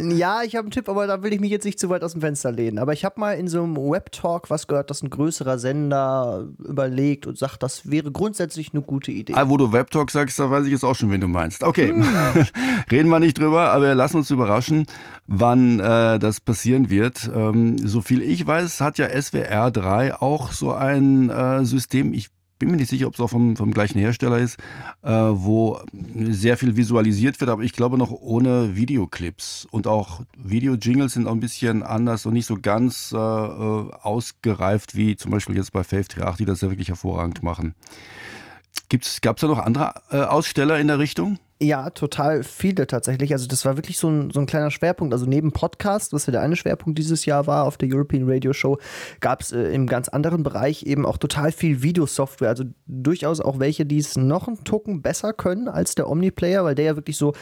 ja, 0.01 0.43
ich 0.43 0.55
habe 0.55 0.65
einen 0.65 0.71
Tipp, 0.71 0.87
aber 0.87 1.05
da 1.05 1.21
will 1.21 1.33
ich 1.33 1.41
mich 1.41 1.51
jetzt 1.51 1.65
nicht 1.65 1.79
zu 1.79 1.89
weit 1.89 2.01
aus 2.03 2.13
dem 2.13 2.21
Fenster 2.21 2.49
lehnen. 2.49 2.79
Aber 2.79 2.93
ich 2.93 3.03
habe 3.03 3.19
mal 3.19 3.33
in 3.33 3.49
so 3.49 3.61
einem 3.61 3.75
Web-Talk 3.75 4.49
was 4.49 4.67
gehört, 4.67 4.89
dass 4.89 5.03
ein 5.03 5.09
größerer 5.09 5.59
Sender 5.59 6.47
überlegt 6.59 7.27
und 7.27 7.37
sagt, 7.37 7.61
das 7.61 7.91
wäre 7.91 8.09
grundsätzlich 8.09 8.73
eine 8.73 8.83
gute 8.83 9.11
Idee. 9.11 9.33
Ah, 9.33 9.49
wo 9.49 9.57
du 9.57 9.73
Web-Talk 9.73 10.11
sagst, 10.11 10.39
da 10.39 10.49
weiß 10.49 10.65
ich 10.65 10.71
jetzt 10.71 10.85
auch 10.85 10.95
schon, 10.95 11.11
wen 11.11 11.19
du 11.19 11.27
meinst. 11.27 11.61
Okay, 11.61 11.89
hm. 11.89 12.03
reden 12.91 13.09
wir 13.09 13.19
nicht 13.19 13.37
drüber, 13.37 13.71
aber 13.71 13.93
lassen 13.95 14.17
uns 14.17 14.31
überraschen, 14.31 14.85
wann 15.27 15.81
äh, 15.81 16.19
das 16.19 16.39
passieren 16.39 16.89
wird. 16.89 17.29
Ähm, 17.33 17.77
so 17.77 18.01
viel 18.01 18.21
ich 18.21 18.45
weiß, 18.45 18.81
hat 18.81 18.97
ja 18.97 19.09
SWR 19.09 19.71
3 19.71 20.15
auch 20.21 20.51
so 20.51 20.73
ein 20.73 21.29
äh, 21.29 21.65
System. 21.65 22.13
Ich 22.13 22.29
bin 22.59 22.71
mir 22.71 22.77
nicht 22.77 22.89
sicher, 22.89 23.07
ob 23.07 23.15
es 23.15 23.19
auch 23.19 23.29
vom, 23.29 23.57
vom 23.57 23.73
gleichen 23.73 23.99
Hersteller 23.99 24.37
ist, 24.37 24.57
äh, 25.01 25.11
wo 25.11 25.81
sehr 26.15 26.55
viel 26.55 26.77
visualisiert 26.77 27.39
wird, 27.41 27.49
aber 27.49 27.63
ich 27.63 27.73
glaube 27.73 27.97
noch 27.97 28.11
ohne 28.11 28.75
Videoclips. 28.75 29.67
Und 29.69 29.87
auch 29.87 30.21
Video-Jingles 30.37 31.13
sind 31.13 31.27
auch 31.27 31.33
ein 31.33 31.41
bisschen 31.41 31.83
anders 31.83 32.25
und 32.25 32.33
nicht 32.33 32.45
so 32.45 32.57
ganz 32.61 33.11
äh, 33.11 33.17
äh 33.17 33.91
ausgereift 34.01 34.95
wie 34.95 35.15
zum 35.17 35.31
Beispiel 35.31 35.57
jetzt 35.57 35.73
bei 35.73 35.83
Fave 35.83 36.03
38, 36.03 36.37
die 36.37 36.45
das 36.45 36.61
ja 36.61 36.69
wirklich 36.69 36.89
hervorragend 36.89 37.43
machen. 37.43 37.75
Gab 39.21 39.37
es 39.37 39.41
da 39.41 39.47
noch 39.47 39.59
andere 39.59 39.93
äh, 40.11 40.17
Aussteller 40.17 40.79
in 40.79 40.87
der 40.87 40.99
Richtung? 40.99 41.39
Ja, 41.63 41.89
total 41.91 42.43
viele 42.43 42.87
tatsächlich. 42.87 43.31
Also 43.31 43.47
das 43.47 43.63
war 43.63 43.77
wirklich 43.77 43.97
so 43.97 44.09
ein, 44.09 44.31
so 44.31 44.39
ein 44.39 44.45
kleiner 44.45 44.69
Schwerpunkt. 44.69 45.13
Also 45.13 45.25
neben 45.25 45.53
Podcast, 45.53 46.11
was 46.11 46.25
ja 46.25 46.31
der 46.31 46.41
eine 46.41 46.57
Schwerpunkt 46.57 46.99
dieses 46.99 47.25
Jahr 47.25 47.47
war 47.47 47.63
auf 47.63 47.77
der 47.77 47.89
European 47.89 48.29
Radio 48.29 48.51
Show, 48.53 48.79
gab 49.21 49.41
es 49.41 49.51
äh, 49.51 49.73
im 49.73 49.87
ganz 49.87 50.09
anderen 50.09 50.43
Bereich 50.43 50.83
eben 50.83 51.05
auch 51.05 51.17
total 51.17 51.51
viel 51.51 51.81
Videosoftware. 51.81 52.49
Also 52.49 52.65
durchaus 52.85 53.39
auch 53.39 53.59
welche, 53.59 53.85
die 53.85 53.97
es 53.97 54.17
noch 54.17 54.47
einen 54.47 54.63
Tucken 54.65 55.01
besser 55.01 55.31
können 55.31 55.69
als 55.69 55.95
der 55.95 56.09
Omniplayer, 56.09 56.65
weil 56.65 56.75
der 56.75 56.85
ja 56.85 56.95
wirklich 56.97 57.17
so 57.17 57.33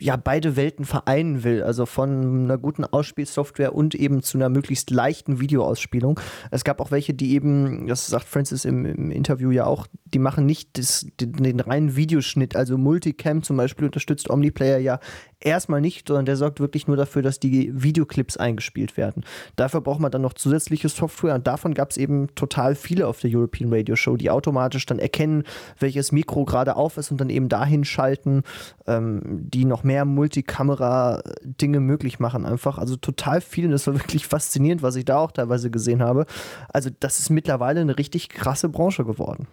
ja 0.00 0.16
beide 0.16 0.56
Welten 0.56 0.84
vereinen 0.84 1.44
will, 1.44 1.62
also 1.62 1.86
von 1.86 2.44
einer 2.44 2.58
guten 2.58 2.84
Ausspielsoftware 2.84 3.74
und 3.74 3.94
eben 3.94 4.22
zu 4.22 4.38
einer 4.38 4.48
möglichst 4.48 4.90
leichten 4.90 5.40
Videoausspielung. 5.40 6.20
Es 6.50 6.64
gab 6.64 6.80
auch 6.80 6.90
welche, 6.90 7.14
die 7.14 7.34
eben, 7.34 7.86
das 7.86 8.06
sagt 8.06 8.26
Francis 8.26 8.64
im, 8.64 8.84
im 8.84 9.10
Interview 9.10 9.50
ja 9.50 9.66
auch, 9.66 9.86
die 10.04 10.18
machen 10.18 10.46
nicht 10.46 10.78
das, 10.78 11.06
den, 11.20 11.32
den, 11.32 11.60
reinen 11.60 11.96
Videoschnitt, 11.96 12.56
also 12.56 12.78
Multicam 12.78 13.42
zum 13.42 13.56
Beispiel 13.56 13.86
unterstützt 13.86 14.30
Omniplayer 14.30 14.78
ja 14.78 15.00
erstmal 15.40 15.80
nicht, 15.80 16.08
sondern 16.08 16.26
der 16.26 16.36
sorgt 16.36 16.60
wirklich 16.60 16.86
nur 16.88 16.96
dafür, 16.96 17.22
dass 17.22 17.38
die 17.38 17.70
Videoclips 17.72 18.36
eingespielt 18.36 18.96
werden. 18.96 19.24
Dafür 19.56 19.80
braucht 19.80 20.00
man 20.00 20.10
dann 20.10 20.22
noch 20.22 20.32
zusätzliche 20.32 20.88
Software 20.88 21.34
und 21.34 21.46
davon 21.46 21.74
gab 21.74 21.90
es 21.90 21.96
eben 21.96 22.34
total 22.34 22.74
viele 22.74 23.06
auf 23.06 23.20
der 23.20 23.30
European 23.32 23.72
Radio 23.72 23.94
Show, 23.94 24.16
die 24.16 24.30
automatisch 24.30 24.86
dann 24.86 24.98
erkennen, 24.98 25.44
welches 25.78 26.10
Mikro 26.12 26.44
gerade 26.44 26.76
auf 26.76 26.96
ist 26.96 27.10
und 27.10 27.20
dann 27.20 27.30
eben 27.30 27.48
dahin 27.48 27.84
schalten, 27.84 28.42
ähm, 28.86 29.20
die 29.24 29.64
noch 29.64 29.84
mehr 29.84 30.04
Multikamera-Dinge 30.04 31.80
möglich 31.80 32.18
machen 32.18 32.44
einfach. 32.44 32.78
Also 32.78 32.96
total 32.96 33.40
viel 33.40 33.66
und 33.66 33.72
das 33.72 33.86
war 33.86 33.94
wirklich 33.94 34.26
faszinierend, 34.26 34.82
was 34.82 34.96
ich 34.96 35.04
da 35.04 35.18
auch 35.18 35.30
teilweise 35.30 35.70
gesehen 35.70 36.02
habe. 36.02 36.26
Also 36.68 36.90
das 36.98 37.20
ist 37.20 37.30
mittlerweile 37.30 37.80
eine 37.80 37.96
richtig 37.96 38.28
krasse 38.28 38.68
Branche 38.68 39.04
geworden. 39.04 39.46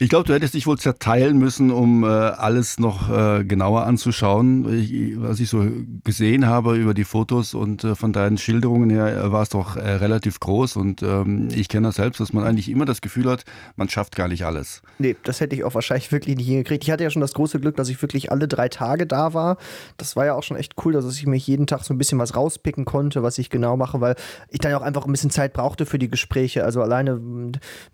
Ich 0.00 0.08
glaube, 0.08 0.26
du 0.26 0.34
hättest 0.34 0.54
dich 0.54 0.66
wohl 0.66 0.78
zerteilen 0.78 1.38
müssen, 1.38 1.70
um 1.70 2.02
äh, 2.02 2.06
alles 2.06 2.80
noch 2.80 3.10
äh, 3.10 3.44
genauer 3.44 3.84
anzuschauen. 3.84 4.78
Ich, 4.78 5.16
was 5.28 5.40
ich 5.40 5.48
so 5.48 5.64
gesehen 6.04 6.46
habe 6.46 6.76
über 6.76 6.94
die 6.94 7.04
Fotos 7.04 7.54
und 7.54 7.84
äh, 7.84 7.94
von 7.94 8.12
deinen 8.12 8.38
Schilderungen 8.38 8.90
her, 8.90 9.06
äh, 9.06 9.30
war 9.30 9.42
es 9.42 9.50
doch 9.50 9.76
äh, 9.76 9.80
relativ 9.80 10.40
groß. 10.40 10.76
Und 10.76 11.02
ähm, 11.02 11.48
ich 11.54 11.68
kenne 11.68 11.88
das 11.88 11.96
selbst, 11.96 12.18
dass 12.18 12.32
man 12.32 12.44
eigentlich 12.44 12.70
immer 12.70 12.86
das 12.86 13.00
Gefühl 13.00 13.30
hat, 13.30 13.44
man 13.76 13.88
schafft 13.88 14.16
gar 14.16 14.26
nicht 14.28 14.44
alles. 14.44 14.82
Nee, 14.98 15.16
das 15.22 15.40
hätte 15.40 15.54
ich 15.54 15.64
auch 15.64 15.74
wahrscheinlich 15.74 16.10
wirklich 16.12 16.36
nicht 16.36 16.46
hingekriegt. 16.46 16.84
Ich 16.84 16.90
hatte 16.90 17.04
ja 17.04 17.10
schon 17.10 17.20
das 17.20 17.34
große 17.34 17.60
Glück, 17.60 17.76
dass 17.76 17.88
ich 17.88 18.00
wirklich 18.02 18.32
alle 18.32 18.48
drei 18.48 18.68
Tage 18.68 19.06
da 19.06 19.34
war. 19.34 19.58
Das 19.98 20.16
war 20.16 20.24
ja 20.24 20.34
auch 20.34 20.42
schon 20.42 20.56
echt 20.56 20.74
cool, 20.84 20.92
dass 20.94 21.14
ich 21.14 21.26
mich 21.26 21.46
jeden 21.46 21.66
Tag 21.66 21.84
so 21.84 21.92
ein 21.92 21.98
bisschen 21.98 22.18
was 22.18 22.34
rauspicken 22.34 22.84
konnte, 22.84 23.22
was 23.22 23.38
ich 23.38 23.50
genau 23.50 23.76
mache, 23.76 24.00
weil 24.00 24.16
ich 24.48 24.60
dann 24.60 24.74
auch 24.74 24.82
einfach 24.82 25.04
ein 25.04 25.12
bisschen 25.12 25.30
Zeit 25.30 25.52
brauchte 25.52 25.86
für 25.86 25.98
die 25.98 26.08
Gespräche. 26.08 26.64
Also 26.64 26.82
alleine 26.82 27.20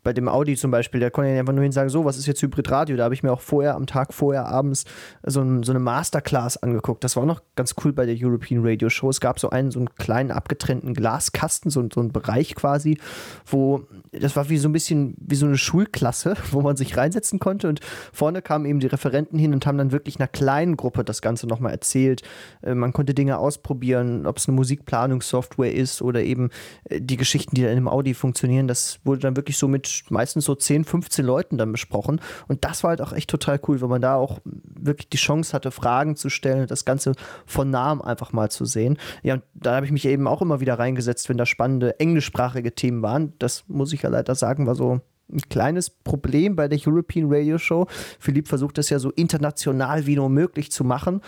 bei 0.03 0.13
dem 0.13 0.29
Audi 0.29 0.57
zum 0.57 0.71
Beispiel, 0.71 1.01
da 1.01 1.11
konnte 1.11 1.33
ich 1.33 1.39
einfach 1.39 1.53
nur 1.53 1.63
hin 1.63 1.73
sagen, 1.73 1.89
so, 1.89 2.05
was 2.05 2.17
ist 2.17 2.27
jetzt 2.27 2.41
Hybridradio? 2.43 2.97
Da 2.97 3.05
habe 3.05 3.15
ich 3.15 3.23
mir 3.23 3.33
auch 3.33 3.41
vorher, 3.41 3.75
am 3.75 3.87
Tag 3.87 4.15
vorher 4.15 4.47
abends 4.47 4.85
so, 5.25 5.41
ein, 5.41 5.65
so 5.65 5.73
eine 5.73 5.81
Masterclass 5.81 6.57
angeguckt. 6.57 7.03
Das 7.03 7.17
war 7.17 7.24
auch 7.25 7.27
noch 7.27 7.43
ganz 7.57 7.75
cool 7.85 7.93
bei 7.93 8.07
der 8.07 8.17
European 8.19 8.61
Radio 8.65 8.89
Show. 8.91 9.09
Es 9.09 9.21
gab 9.21 9.41
so 9.41 9.51
einen, 9.51 9.71
so 9.71 9.79
einen 9.79 9.95
kleinen 9.97 10.31
abgetrennten 10.31 10.95
Glaskasten, 10.95 11.71
so, 11.71 11.87
so 11.93 12.01
einen 12.01 12.13
Bereich 12.13 12.55
quasi, 12.55 12.99
wo 13.47 13.87
das 14.13 14.37
war 14.37 14.49
wie 14.49 14.59
so 14.59 14.69
ein 14.69 14.73
bisschen 14.73 15.15
wie 15.19 15.35
so 15.35 15.47
eine 15.47 15.57
Schulklasse, 15.57 16.37
wo 16.51 16.61
man 16.61 16.77
sich 16.77 16.97
reinsetzen 16.97 17.39
konnte 17.39 17.69
und 17.69 17.81
vorne 18.13 18.43
kamen 18.43 18.67
eben 18.67 18.81
die 18.81 18.87
Referenten 18.87 19.39
hin 19.39 19.53
und 19.55 19.67
haben 19.67 19.79
dann 19.79 19.93
wirklich 19.93 20.21
einer 20.21 20.29
kleinen 20.29 20.77
Gruppe 20.77 21.05
das 21.05 21.23
Ganze 21.23 21.47
nochmal 21.47 21.73
erzählt. 21.73 22.23
Äh, 22.63 22.75
man 22.75 22.93
konnte 22.93 23.15
Dinge 23.15 23.39
ausprobieren, 23.39 24.27
ob 24.27 24.37
es 24.37 24.49
eine 24.49 24.55
Musikplanungssoftware 24.57 25.73
ist 25.73 26.03
oder 26.03 26.23
eben 26.23 26.51
äh, 26.85 27.01
die 27.01 27.17
Geschichten, 27.17 27.55
die 27.55 27.63
dann 27.63 27.77
im 27.77 27.89
Audi 27.89 28.15
funktionieren. 28.15 28.69
Das 28.69 29.01
wurde 29.05 29.21
dann 29.21 29.37
wirklich 29.37 29.59
so 29.59 29.69
mit 29.69 30.05
meistens 30.11 30.45
so 30.45 30.55
10, 30.55 30.85
15 30.85 31.25
Leuten 31.25 31.59
dann 31.59 31.73
besprochen 31.73 32.21
und 32.49 32.65
das 32.65 32.83
war 32.83 32.91
halt 32.91 33.01
auch 33.01 33.13
echt 33.13 33.31
total 33.31 33.59
cool, 33.67 33.81
weil 33.81 33.89
man 33.89 34.03
da 34.03 34.17
auch 34.17 34.41
wirklich 34.45 35.09
die 35.09 35.17
Chance 35.17 35.53
hatte, 35.53 35.71
Fragen 35.71 36.17
zu 36.17 36.29
stellen 36.29 36.63
und 36.63 36.71
das 36.71 36.85
Ganze 36.85 37.14
von 37.47 37.71
nahem 37.71 38.01
einfach 38.03 38.33
mal 38.33 38.51
zu 38.51 38.65
sehen. 38.65 38.99
Ja, 39.23 39.35
und 39.35 39.43
da 39.55 39.77
habe 39.77 39.87
ich 39.87 39.93
mich 39.93 40.07
eben 40.07 40.27
auch 40.27 40.43
immer 40.43 40.61
wieder 40.61 40.79
reingesetzt, 40.79 41.29
wenn 41.29 41.39
da 41.39 41.47
spannende 41.47 41.99
englischsprachige 42.01 42.75
Themen 42.75 43.03
waren. 43.03 43.33
Das 43.39 43.65
muss 43.69 43.93
ich 43.93 44.03
ja 44.03 44.11
leider 44.11 44.35
sagen, 44.35 44.67
war 44.67 44.75
so 44.75 45.01
ein 45.33 45.41
kleines 45.49 45.89
Problem 45.89 46.55
bei 46.55 46.69
der 46.69 46.79
European 46.87 47.33
Radio 47.33 47.59
Show. 47.59 47.87
Philipp 48.19 48.47
versucht 48.47 48.77
das 48.79 48.91
ja 48.91 48.99
so 48.99 49.11
international 49.11 50.07
wie 50.07 50.17
nur 50.17 50.29
möglich 50.29 50.71
zu 50.71 50.85
machen. 50.85 51.23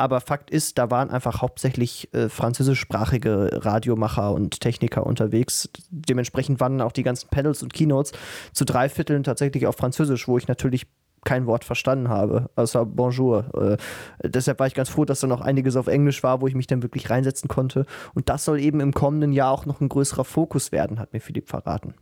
aber 0.00 0.22
Fakt 0.22 0.50
ist, 0.50 0.78
da 0.78 0.90
waren 0.90 1.10
einfach 1.10 1.42
hauptsächlich 1.42 2.08
äh, 2.14 2.30
französischsprachige 2.30 3.50
Radiomacher 3.52 4.32
und 4.32 4.60
Techniker 4.60 5.04
unterwegs. 5.04 5.68
Dementsprechend 5.90 6.58
waren 6.58 6.80
auch 6.80 6.92
die 6.92 7.02
ganzen 7.02 7.28
Panels 7.28 7.62
und 7.62 7.74
Keynotes 7.74 8.12
zu 8.54 8.64
drei 8.64 8.88
Vierteln 8.88 9.24
tatsächlich 9.24 9.66
auf 9.66 9.76
Französisch, 9.76 10.26
wo 10.26 10.38
ich 10.38 10.48
natürlich 10.48 10.86
kein 11.24 11.46
Wort 11.46 11.64
verstanden 11.64 12.08
habe, 12.08 12.50
außer 12.56 12.86
Bonjour. 12.86 13.78
Äh, 14.22 14.28
deshalb 14.28 14.58
war 14.58 14.66
ich 14.66 14.74
ganz 14.74 14.88
froh, 14.88 15.04
dass 15.04 15.20
da 15.20 15.26
noch 15.26 15.40
einiges 15.40 15.76
auf 15.76 15.86
Englisch 15.86 16.22
war, 16.22 16.40
wo 16.40 16.46
ich 16.46 16.54
mich 16.54 16.66
dann 16.66 16.82
wirklich 16.82 17.10
reinsetzen 17.10 17.48
konnte. 17.48 17.86
Und 18.14 18.28
das 18.28 18.44
soll 18.44 18.60
eben 18.60 18.80
im 18.80 18.92
kommenden 18.92 19.32
Jahr 19.32 19.52
auch 19.52 19.66
noch 19.66 19.80
ein 19.80 19.88
größerer 19.88 20.24
Fokus 20.24 20.72
werden, 20.72 20.98
hat 20.98 21.12
mir 21.12 21.20
Philipp 21.20 21.48
verraten. 21.48 21.94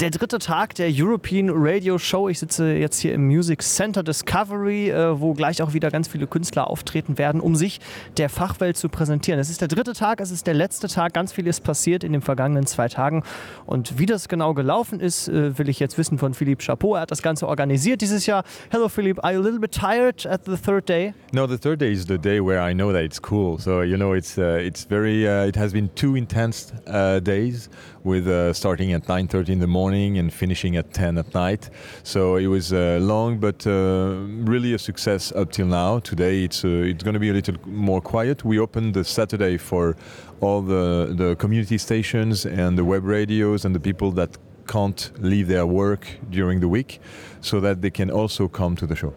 Der 0.00 0.10
dritte 0.10 0.38
Tag 0.38 0.76
der 0.76 0.88
European 0.90 1.50
Radio 1.52 1.98
Show. 1.98 2.30
Ich 2.30 2.38
sitze 2.38 2.72
jetzt 2.72 3.00
hier 3.00 3.12
im 3.12 3.26
Music 3.26 3.60
Center 3.60 4.02
Discovery, 4.02 4.88
äh, 4.88 5.20
wo 5.20 5.34
gleich 5.34 5.60
auch 5.60 5.74
wieder 5.74 5.90
ganz 5.90 6.08
viele 6.08 6.26
Künstler 6.26 6.70
auftreten 6.70 7.18
werden, 7.18 7.38
um 7.38 7.54
sich 7.54 7.80
der 8.16 8.30
Fachwelt 8.30 8.78
zu 8.78 8.88
präsentieren. 8.88 9.38
Es 9.38 9.50
ist 9.50 9.60
der 9.60 9.68
dritte 9.68 9.92
Tag, 9.92 10.22
es 10.22 10.30
ist 10.30 10.46
der 10.46 10.54
letzte 10.54 10.88
Tag. 10.88 11.12
Ganz 11.12 11.32
viel 11.32 11.46
ist 11.46 11.60
passiert 11.60 12.02
in 12.02 12.12
den 12.12 12.22
vergangenen 12.22 12.64
zwei 12.64 12.88
Tagen. 12.88 13.24
Und 13.66 13.98
wie 13.98 14.06
das 14.06 14.30
genau 14.30 14.54
gelaufen 14.54 15.00
ist, 15.00 15.28
äh, 15.28 15.58
will 15.58 15.68
ich 15.68 15.78
jetzt 15.80 15.98
wissen 15.98 16.16
von 16.16 16.32
Philippe 16.32 16.64
Chapeau. 16.64 16.94
Er 16.94 17.02
hat 17.02 17.10
das 17.10 17.20
Ganze 17.20 17.46
organisiert 17.46 18.00
dieses 18.00 18.24
Jahr. 18.24 18.44
Hello, 18.70 18.88
Philippe. 18.88 19.22
Are 19.22 19.34
you 19.34 19.40
a 19.40 19.44
little 19.44 19.60
bit 19.60 19.72
tired 19.72 20.24
at 20.24 20.46
the 20.46 20.56
third 20.56 20.88
day? 20.88 21.12
No, 21.32 21.46
the 21.46 21.58
third 21.58 21.78
day 21.78 21.92
is 21.92 22.06
the 22.06 22.16
day 22.16 22.40
where 22.40 22.66
I 22.66 22.72
know 22.72 22.90
that 22.90 23.02
it's 23.02 23.20
cool. 23.20 23.58
So 23.58 23.82
you 23.82 23.98
know, 23.98 24.14
it's 24.14 24.38
uh, 24.38 24.64
it's 24.66 24.86
very. 24.88 25.28
Uh, 25.28 25.46
it 25.46 25.56
has 25.56 25.74
been 25.74 25.90
two 25.94 26.16
intense 26.16 26.72
uh, 26.86 27.20
days 27.20 27.68
with 28.02 28.26
uh, 28.26 28.54
starting 28.54 28.94
at 28.94 29.06
9:30 29.06 29.50
in 29.50 29.60
the 29.60 29.66
morning 29.66 29.89
and 29.94 30.32
finishing 30.32 30.76
at 30.76 30.92
10 30.92 31.18
at 31.18 31.34
night. 31.34 31.70
So 32.02 32.36
it 32.36 32.46
was 32.46 32.72
uh, 32.72 32.98
long, 33.00 33.38
but 33.38 33.66
uh, 33.66 34.14
really 34.44 34.74
a 34.74 34.78
success 34.78 35.32
up 35.32 35.50
till 35.52 35.66
now. 35.66 35.98
Today 36.00 36.44
it's 36.44 36.64
it's 36.64 37.02
going 37.02 37.14
to 37.14 37.20
be 37.20 37.30
a 37.30 37.32
little 37.32 37.56
more 37.66 38.00
quiet. 38.00 38.44
We 38.44 38.58
opened 38.58 38.94
the 38.94 39.04
Saturday 39.04 39.56
for 39.58 39.96
all 40.40 40.62
the 40.62 41.14
the 41.16 41.36
community 41.36 41.78
stations 41.78 42.46
and 42.46 42.78
the 42.78 42.84
web 42.84 43.04
radios 43.04 43.64
and 43.64 43.74
the 43.74 43.80
people 43.80 44.12
that 44.12 44.38
can't 44.66 45.10
leave 45.18 45.48
their 45.48 45.66
work 45.66 46.06
during 46.30 46.60
the 46.60 46.68
week, 46.68 47.00
so 47.40 47.60
that 47.60 47.80
they 47.82 47.90
can 47.90 48.10
also 48.10 48.48
come 48.48 48.76
to 48.76 48.86
the 48.86 48.94
show. 48.94 49.12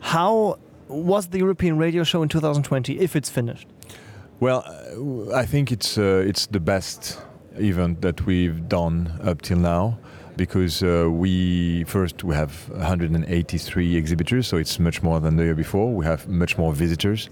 How 0.00 0.58
was 0.88 1.28
the 1.28 1.38
European 1.38 1.78
Radio 1.78 2.04
Show 2.04 2.22
in 2.22 2.28
2020, 2.28 2.98
if 2.98 3.16
it's 3.16 3.30
finished? 3.30 3.66
Well, 4.38 4.64
I 5.34 5.46
think 5.46 5.72
it's 5.72 5.96
uh, 5.96 6.24
it's 6.28 6.46
the 6.46 6.60
best 6.60 7.18
event 7.58 8.02
that 8.02 8.26
we've 8.26 8.68
done 8.68 9.18
up 9.22 9.42
till 9.42 9.58
now 9.58 9.98
because 10.36 10.82
uh, 10.82 11.08
we 11.10 11.84
first 11.84 12.22
we 12.22 12.34
have 12.34 12.68
183 12.68 13.96
exhibitors 13.96 14.46
so 14.46 14.56
it's 14.56 14.78
much 14.78 15.02
more 15.02 15.18
than 15.20 15.36
the 15.36 15.44
year 15.44 15.54
before. 15.54 15.94
We 15.94 16.04
have 16.04 16.28
much 16.28 16.58
more 16.58 16.72
visitors. 16.72 17.30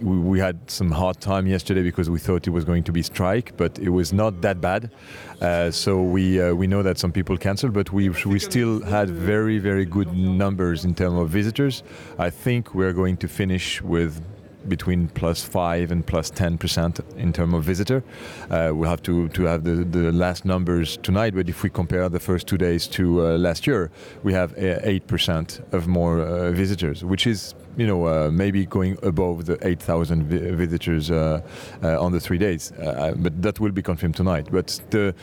We, 0.00 0.18
we, 0.18 0.38
had 0.40 0.58
some 0.70 0.90
hard 0.90 1.20
time 1.20 1.46
yesterday 1.46 1.82
because 1.82 2.08
we 2.08 2.18
thought 2.18 2.46
it 2.46 2.50
was 2.50 2.64
going 2.64 2.84
to 2.84 2.92
be 2.92 3.02
strike 3.02 3.54
but 3.58 3.78
it 3.78 3.90
was 3.90 4.12
not 4.12 4.40
that 4.40 4.60
bad. 4.60 4.90
Uh, 5.40 5.70
so 5.70 6.02
we 6.02 6.40
uh, 6.40 6.54
we 6.54 6.66
know 6.66 6.82
that 6.82 6.98
some 6.98 7.12
people 7.12 7.36
canceled 7.36 7.72
but 7.72 7.92
we 7.92 8.08
we 8.08 8.38
still 8.38 8.82
had 8.82 9.10
very 9.10 9.58
very 9.58 9.84
good 9.84 10.12
numbers 10.14 10.84
in 10.84 10.94
terms 10.94 11.20
of 11.20 11.28
visitors. 11.28 11.82
I 12.18 12.30
think 12.30 12.74
we're 12.74 12.94
going 12.94 13.16
to 13.18 13.28
finish 13.28 13.82
with 13.82 14.20
between 14.68 15.08
plus 15.08 15.42
five 15.42 15.90
and 15.90 16.06
plus 16.06 16.30
ten 16.30 16.58
percent 16.58 17.00
in 17.16 17.32
terms 17.32 17.54
of 17.54 17.64
visitor. 17.64 18.02
Uh, 18.50 18.70
we'll 18.74 18.88
have 18.88 19.02
to, 19.02 19.28
to 19.28 19.44
have 19.44 19.64
the, 19.64 19.84
the 19.84 20.12
last 20.12 20.44
numbers 20.44 20.96
tonight, 20.98 21.34
but 21.34 21.48
if 21.48 21.62
we 21.62 21.70
compare 21.70 22.08
the 22.08 22.20
first 22.20 22.46
two 22.46 22.58
days 22.58 22.86
to 22.88 23.26
uh, 23.26 23.38
last 23.38 23.66
year, 23.66 23.90
we 24.22 24.32
have 24.32 24.54
eight 24.58 25.06
percent 25.06 25.60
of 25.72 25.86
more 25.86 26.20
uh, 26.20 26.50
visitors, 26.52 27.04
which 27.04 27.26
is 27.26 27.54
you 27.80 27.86
know, 27.86 28.06
uh, 28.06 28.30
maybe 28.30 28.66
going 28.66 28.98
above 29.02 29.46
the 29.46 29.56
8,000 29.66 30.24
vi 30.24 30.50
visitors 30.50 31.10
uh, 31.10 31.40
uh, 31.82 32.04
on 32.04 32.12
the 32.12 32.20
three 32.20 32.36
days. 32.36 32.72
Uh, 32.72 33.14
but 33.16 33.40
that 33.40 33.58
will 33.58 33.72
be 33.72 33.80
confirmed 33.80 34.16
tonight. 34.16 34.48
But 34.52 34.80
the 34.90 35.14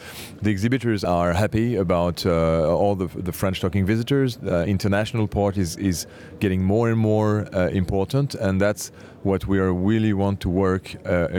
the 0.42 0.50
exhibitors 0.50 1.04
are 1.04 1.34
happy 1.34 1.76
about 1.76 2.26
uh, 2.26 2.82
all 2.82 2.96
the, 2.96 3.08
the 3.30 3.32
French-talking 3.32 3.86
visitors. 3.86 4.38
The 4.38 4.66
international 4.66 5.28
part 5.28 5.58
is 5.58 5.78
is 5.78 6.08
getting 6.40 6.64
more 6.64 6.90
and 6.90 7.00
more 7.00 7.32
important, 7.84 8.34
and 8.36 8.60
that's 8.60 8.92
what 9.24 9.46
we 9.46 9.60
are 9.60 9.74
really 9.92 10.14
want 10.14 10.40
to 10.40 10.50
work 10.50 10.96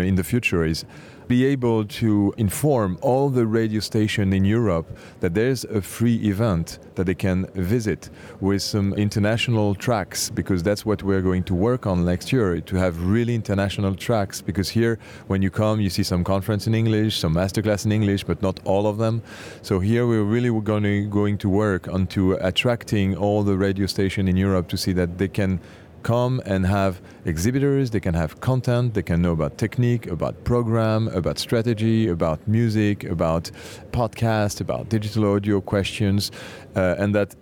in 0.06 0.14
the 0.14 0.24
future 0.24 0.64
is 0.64 0.84
be 1.28 1.44
able 1.44 1.84
to 1.84 2.34
inform 2.38 2.98
all 3.02 3.28
the 3.28 3.46
radio 3.46 3.80
stations 3.80 4.34
in 4.34 4.44
Europe 4.44 4.88
that 5.20 5.34
there's 5.34 5.64
a 5.64 5.82
free 5.82 6.16
event 6.26 6.78
that 6.94 7.04
they 7.04 7.14
can 7.14 7.46
visit 7.54 8.08
with 8.40 8.62
some 8.62 8.94
international 8.94 9.74
tracks 9.74 10.30
because 10.30 10.62
that's 10.62 10.86
what 10.86 11.02
we're 11.02 11.20
going 11.20 11.44
to 11.44 11.54
work 11.54 11.86
on 11.86 12.04
next 12.04 12.32
year 12.32 12.60
to 12.62 12.76
have 12.76 13.04
really 13.04 13.34
international 13.34 13.94
tracks. 13.94 14.40
Because 14.40 14.70
here 14.70 14.98
when 15.26 15.42
you 15.42 15.50
come 15.50 15.80
you 15.80 15.90
see 15.90 16.02
some 16.02 16.24
conference 16.24 16.66
in 16.66 16.74
English 16.74 17.18
some 17.18 17.34
masterclass 17.34 17.84
in 17.84 17.92
English 17.92 18.24
but 18.24 18.40
not 18.40 18.58
all 18.64 18.86
of 18.86 18.96
them. 18.96 19.22
So 19.60 19.80
here 19.80 20.06
we're 20.06 20.24
really 20.24 20.50
going 20.62 20.84
to, 20.84 21.06
going 21.08 21.36
to 21.38 21.48
work 21.50 21.88
on 21.88 22.06
to 22.08 22.32
attracting 22.40 23.16
all 23.16 23.42
the 23.42 23.56
radio 23.56 23.86
station 23.86 24.28
in 24.28 24.36
Europe 24.36 24.68
to 24.68 24.78
see 24.78 24.94
that 24.94 25.18
they 25.18 25.28
can 25.28 25.60
come 26.08 26.40
and 26.46 26.64
have 26.64 27.02
exhibitors, 27.26 27.90
they 27.90 28.00
can 28.00 28.14
have 28.14 28.40
content, 28.40 28.94
they 28.94 29.02
can 29.02 29.20
know 29.20 29.32
about 29.32 29.58
technique, 29.58 30.06
about 30.06 30.34
program, 30.42 31.06
about 31.08 31.38
strategy, 31.38 32.08
about 32.08 32.38
music, 32.48 33.04
about 33.04 33.50
podcast, 33.92 34.58
about 34.62 34.88
digital 34.88 35.24
audio 35.34 35.60
questions, 35.60 36.30
uh, 36.74 36.94
and 36.98 37.14
that 37.14 37.36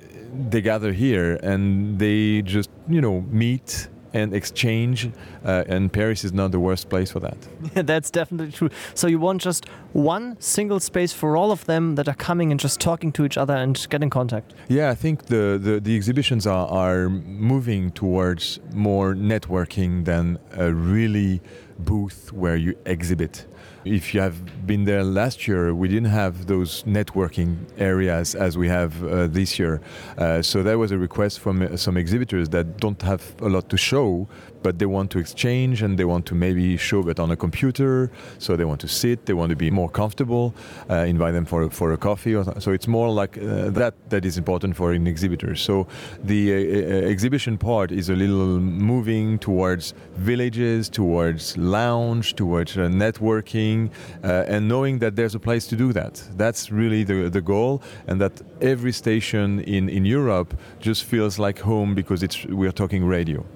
they 0.51 0.61
gather 0.61 0.93
here 0.93 1.37
and 1.51 2.01
they 2.01 2.43
just, 2.43 2.71
you 2.89 3.01
know, 3.01 3.21
meet 3.31 3.89
and 4.17 4.35
exchange. 4.35 5.11
Uh, 5.45 5.65
and 5.69 5.93
Paris 5.93 6.25
is 6.25 6.33
not 6.33 6.51
the 6.51 6.61
worst 6.61 6.89
place 6.89 7.11
for 7.11 7.21
that. 7.21 7.37
That's 7.87 8.11
definitely 8.11 8.53
true. 8.53 8.71
So 8.95 9.07
you 9.07 9.19
want 9.19 9.43
just 9.43 9.69
one 9.93 10.37
single 10.41 10.81
space 10.81 11.13
for 11.13 11.37
all 11.37 11.53
of 11.53 11.65
them 11.67 11.95
that 11.97 12.09
are 12.09 12.15
coming 12.15 12.51
and 12.51 12.59
just 12.59 12.81
talking 12.81 13.13
to 13.13 13.25
each 13.25 13.37
other 13.37 13.55
and 13.55 13.87
get 13.91 14.03
in 14.03 14.11
contact. 14.11 14.55
Yeah, 14.69 14.91
I 14.91 14.95
think 14.95 15.27
the, 15.27 15.59
the, 15.63 15.81
the 15.81 15.95
exhibitions 15.95 16.47
are, 16.47 16.67
are 16.69 17.09
moving 17.09 17.91
towards 17.91 18.61
more 18.73 19.15
networking 19.15 20.05
than 20.05 20.39
a 20.53 20.73
really 20.73 21.41
booth 21.79 22.33
where 22.33 22.57
you 22.57 22.75
exhibit. 22.87 23.47
If 23.87 24.15
you 24.15 24.21
have 24.21 24.67
been 24.67 24.85
there 24.85 25.05
last 25.05 25.47
year, 25.47 25.73
we 25.73 25.87
didn't 25.87 26.11
have 26.11 26.47
those 26.47 26.83
networking 26.83 27.57
areas 27.79 28.35
as 28.35 28.59
we 28.59 28.69
have 28.69 29.05
uh, 29.05 29.29
this 29.29 29.61
year. 29.61 29.81
Uh, 30.19 30.43
so 30.43 30.65
there 30.65 30.77
was 30.77 30.91
a 30.91 30.99
request 30.99 31.39
from 31.39 31.63
uh, 31.63 31.77
some 31.77 31.97
exhibitors 31.97 32.49
that 32.49 32.79
don't 32.79 33.01
have 33.03 33.23
a 33.41 33.49
lot 33.49 33.69
to 33.69 33.77
show, 33.77 34.27
but 34.67 34.81
they 34.81 34.91
want 34.99 35.13
to 35.13 35.21
exchange 35.21 35.77
and 35.85 35.97
they 35.97 36.05
want 36.05 36.27
to 36.27 36.35
maybe 36.35 36.77
show 36.77 37.09
it 37.09 37.21
on 37.21 37.31
a 37.31 37.37
computer. 37.37 38.11
So 38.39 38.57
they 38.57 38.65
want 38.65 38.81
to 38.81 38.89
sit, 38.89 39.25
they 39.27 39.37
want 39.41 39.51
to 39.51 39.59
be 39.67 39.71
more 39.71 39.89
comfortable, 39.89 40.47
uh, 40.91 41.15
invite 41.15 41.35
them 41.35 41.45
for, 41.45 41.71
for 41.71 41.93
a 41.93 41.97
coffee. 42.09 42.35
Or 42.35 42.43
so 42.61 42.73
it's 42.73 42.89
more 42.89 43.09
like 43.21 43.39
uh, 43.39 43.71
that 43.81 43.95
that 44.11 44.25
is 44.25 44.37
important 44.39 44.75
for 44.75 44.89
an 44.93 45.07
exhibitor. 45.07 45.55
So 45.55 45.87
the 46.33 46.41
uh, 46.53 47.13
exhibition 47.15 47.59
part 47.59 47.93
is 47.93 48.11
a 48.11 48.17
little 48.17 48.59
moving 48.93 49.39
towards 49.39 49.95
villages, 50.31 50.89
towards 50.89 51.57
lounge, 51.57 52.35
towards 52.35 52.75
networking, 53.05 53.91
and 54.23 54.67
knowing 54.67 54.99
that 54.99 55.15
there's 55.15 55.37
a 55.37 55.43
place 55.49 55.65
to 55.69 55.77
do 55.77 55.93
that. 55.93 56.15
That's 56.43 56.73
really 56.73 57.05
the, 57.05 57.31
the 57.31 57.41
goal, 57.41 57.83
and 58.09 58.21
that 58.21 58.33
every 58.61 58.93
station 58.93 59.61
in, 59.61 59.89
in 59.89 60.05
Europe 60.05 60.51
just 60.81 61.05
feels 61.05 61.39
like 61.39 61.61
home 61.61 61.95
because 61.95 62.25
it's 62.25 62.45
we're 62.47 62.79
talking 62.83 63.05
radio 63.05 63.47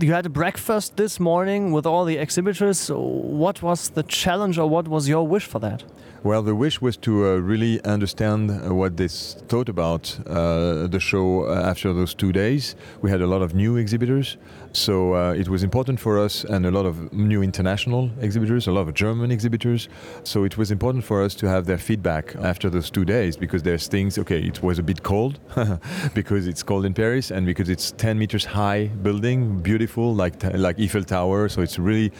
you 0.00 0.12
had 0.12 0.26
a 0.26 0.30
breakfast 0.30 0.96
this 0.96 1.18
morning 1.18 1.72
with 1.72 1.86
all 1.86 2.04
the 2.04 2.18
exhibitors. 2.18 2.90
What 2.90 3.62
was 3.62 3.90
the 3.90 4.02
challenge 4.02 4.58
or 4.58 4.68
what 4.68 4.86
was 4.88 5.08
your 5.08 5.26
wish 5.26 5.44
for 5.44 5.58
that? 5.58 5.84
Well, 6.24 6.42
the 6.42 6.54
wish 6.54 6.80
was 6.80 6.96
to 6.98 7.26
uh, 7.26 7.36
really 7.36 7.80
understand 7.84 8.50
uh, 8.50 8.74
what 8.74 8.96
they 8.96 9.06
thought 9.06 9.68
about 9.68 10.18
uh, 10.26 10.88
the 10.88 10.98
show 10.98 11.46
uh, 11.46 11.62
after 11.64 11.92
those 11.92 12.12
two 12.12 12.32
days. 12.32 12.74
We 13.02 13.10
had 13.10 13.20
a 13.20 13.26
lot 13.28 13.40
of 13.40 13.54
new 13.54 13.76
exhibitors, 13.76 14.36
so 14.72 15.14
uh, 15.14 15.32
it 15.34 15.48
was 15.48 15.62
important 15.62 16.00
for 16.00 16.18
us, 16.18 16.42
and 16.42 16.66
a 16.66 16.72
lot 16.72 16.86
of 16.86 17.12
new 17.12 17.40
international 17.40 18.10
exhibitors, 18.20 18.66
a 18.66 18.72
lot 18.72 18.88
of 18.88 18.94
German 18.94 19.30
exhibitors. 19.30 19.88
So 20.24 20.42
it 20.42 20.58
was 20.58 20.72
important 20.72 21.04
for 21.04 21.22
us 21.22 21.36
to 21.36 21.48
have 21.48 21.66
their 21.66 21.78
feedback 21.78 22.34
after 22.34 22.68
those 22.68 22.90
two 22.90 23.04
days 23.04 23.36
because 23.36 23.62
there's 23.62 23.86
things. 23.86 24.18
Okay, 24.18 24.40
it 24.40 24.60
was 24.60 24.80
a 24.80 24.82
bit 24.82 25.04
cold 25.04 25.38
because 26.14 26.48
it's 26.48 26.64
cold 26.64 26.84
in 26.84 26.94
Paris, 26.94 27.30
and 27.30 27.46
because 27.46 27.68
it's 27.68 27.92
10 27.92 28.18
meters 28.18 28.44
high 28.44 28.88
building, 28.88 29.60
beautiful 29.60 30.16
like 30.16 30.42
like 30.54 30.80
Eiffel 30.80 31.04
Tower. 31.04 31.48
So 31.48 31.62
it's 31.62 31.78
really 31.78 32.10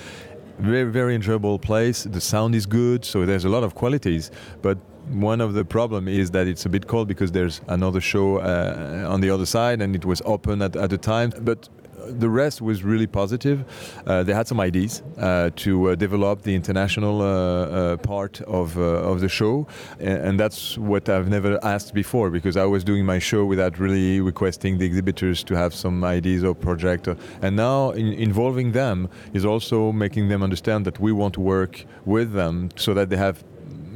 very 0.59 0.91
very 0.91 1.15
enjoyable 1.15 1.59
place. 1.59 2.05
The 2.05 2.21
sound 2.21 2.55
is 2.55 2.67
good, 2.67 3.05
so 3.05 3.27
there's 3.27 3.45
a 3.45 3.49
lot 3.49 3.63
of 3.63 3.75
qualities. 3.75 4.31
But 4.63 4.79
one 5.11 5.41
of 5.41 5.55
the 5.55 5.65
problem 5.65 6.09
is 6.09 6.31
that 6.33 6.47
it's 6.47 6.67
a 6.67 6.69
bit 6.69 6.87
cold 6.87 7.09
because 7.09 7.33
there's 7.33 7.61
another 7.69 8.01
show 8.01 8.39
uh, 8.39 9.07
on 9.09 9.21
the 9.21 9.31
other 9.31 9.47
side, 9.47 9.81
and 9.81 9.95
it 9.95 10.05
was 10.05 10.21
open 10.25 10.63
at, 10.63 10.77
at 10.77 10.91
the 10.91 10.99
time. 10.99 11.33
But 11.41 11.69
the 12.09 12.29
rest 12.29 12.61
was 12.61 12.83
really 12.83 13.07
positive. 13.07 13.65
Uh, 14.07 14.23
they 14.23 14.33
had 14.33 14.47
some 14.47 14.61
ideas 14.61 15.03
uh, 15.19 15.51
to 15.57 15.91
uh, 15.91 15.95
develop 15.95 16.43
the 16.43 16.55
international 16.55 17.23
uh, 17.23 17.25
uh, 17.25 17.97
part 17.99 18.41
of, 18.43 18.77
of 18.79 19.21
the 19.21 19.29
show, 19.29 19.67
and, 19.99 20.19
and, 20.19 20.39
that's 20.39 20.79
what 20.79 21.09
I've 21.09 21.29
never 21.29 21.59
asked 21.65 21.95
before 21.95 22.31
because 22.31 22.57
I 22.57 22.65
was 22.65 22.85
doing 22.85 23.05
my 23.05 23.19
show 23.19 23.45
without 23.45 23.79
really 23.79 24.21
requesting 24.21 24.79
the 24.79 24.87
exhibitors 24.87 25.43
to 25.45 25.57
have 25.57 25.75
some 25.75 26.05
ideas 26.05 26.45
or 26.45 26.55
project. 26.55 27.09
And 27.43 27.57
now 27.57 27.91
in, 27.91 28.13
involving 28.13 28.73
them 28.73 29.09
is 29.33 29.45
also 29.45 29.91
making 29.91 30.29
them 30.29 30.43
understand 30.43 30.85
that 30.85 31.01
we 31.01 31.11
want 31.11 31.35
to 31.35 31.41
work 31.41 31.85
with 32.05 32.33
them 32.33 32.71
so 32.77 32.95
that 32.95 33.11
they 33.11 33.17
have 33.17 33.43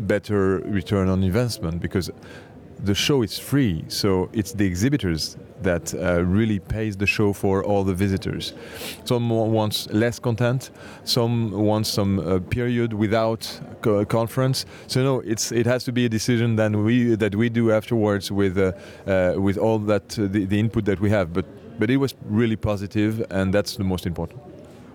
better 0.07 0.59
return 0.59 1.09
on 1.09 1.23
investment 1.23 1.81
because 1.81 2.11
the 2.85 2.95
show 2.95 3.23
is 3.23 3.39
free, 3.39 3.85
so 3.89 4.29
it's 4.33 4.53
the 4.53 4.67
exhibitors 4.67 5.37
that 5.63 5.95
uh, 5.95 6.25
really 6.25 6.59
pays 6.59 6.97
the 6.97 7.07
show 7.07 7.33
for 7.33 7.65
all 7.65 7.85
the 7.85 7.95
visitors. 7.95 8.55
Some 9.05 9.31
wants 9.31 9.89
less 9.91 10.19
content, 10.19 10.71
some 11.05 11.53
want 11.53 11.87
some 11.87 12.19
uh, 12.19 12.41
period 12.41 12.93
without 12.93 13.61
co 13.83 14.05
conference. 14.05 14.67
So 14.89 15.03
no, 15.03 15.21
it's 15.21 15.53
it 15.53 15.67
has 15.67 15.85
to 15.85 15.93
be 15.93 16.07
a 16.07 16.09
decision 16.09 16.57
that 16.57 16.73
we 16.73 17.15
that 17.15 17.35
we 17.37 17.49
do 17.49 17.71
afterwards 17.71 18.33
with 18.33 18.59
uh, 18.59 18.73
uh 19.07 19.41
with 19.41 19.59
all 19.59 19.79
that 19.79 20.19
uh, 20.19 20.27
the, 20.27 20.45
the 20.45 20.59
input 20.59 20.85
that 20.87 21.01
we 21.01 21.11
have. 21.11 21.33
But 21.33 21.47
but 21.79 21.91
it 21.91 21.99
was 21.99 22.15
really 22.25 22.57
positive, 22.57 23.25
and 23.31 23.55
that's 23.55 23.77
the 23.77 23.85
most 23.85 24.07
important. 24.07 24.52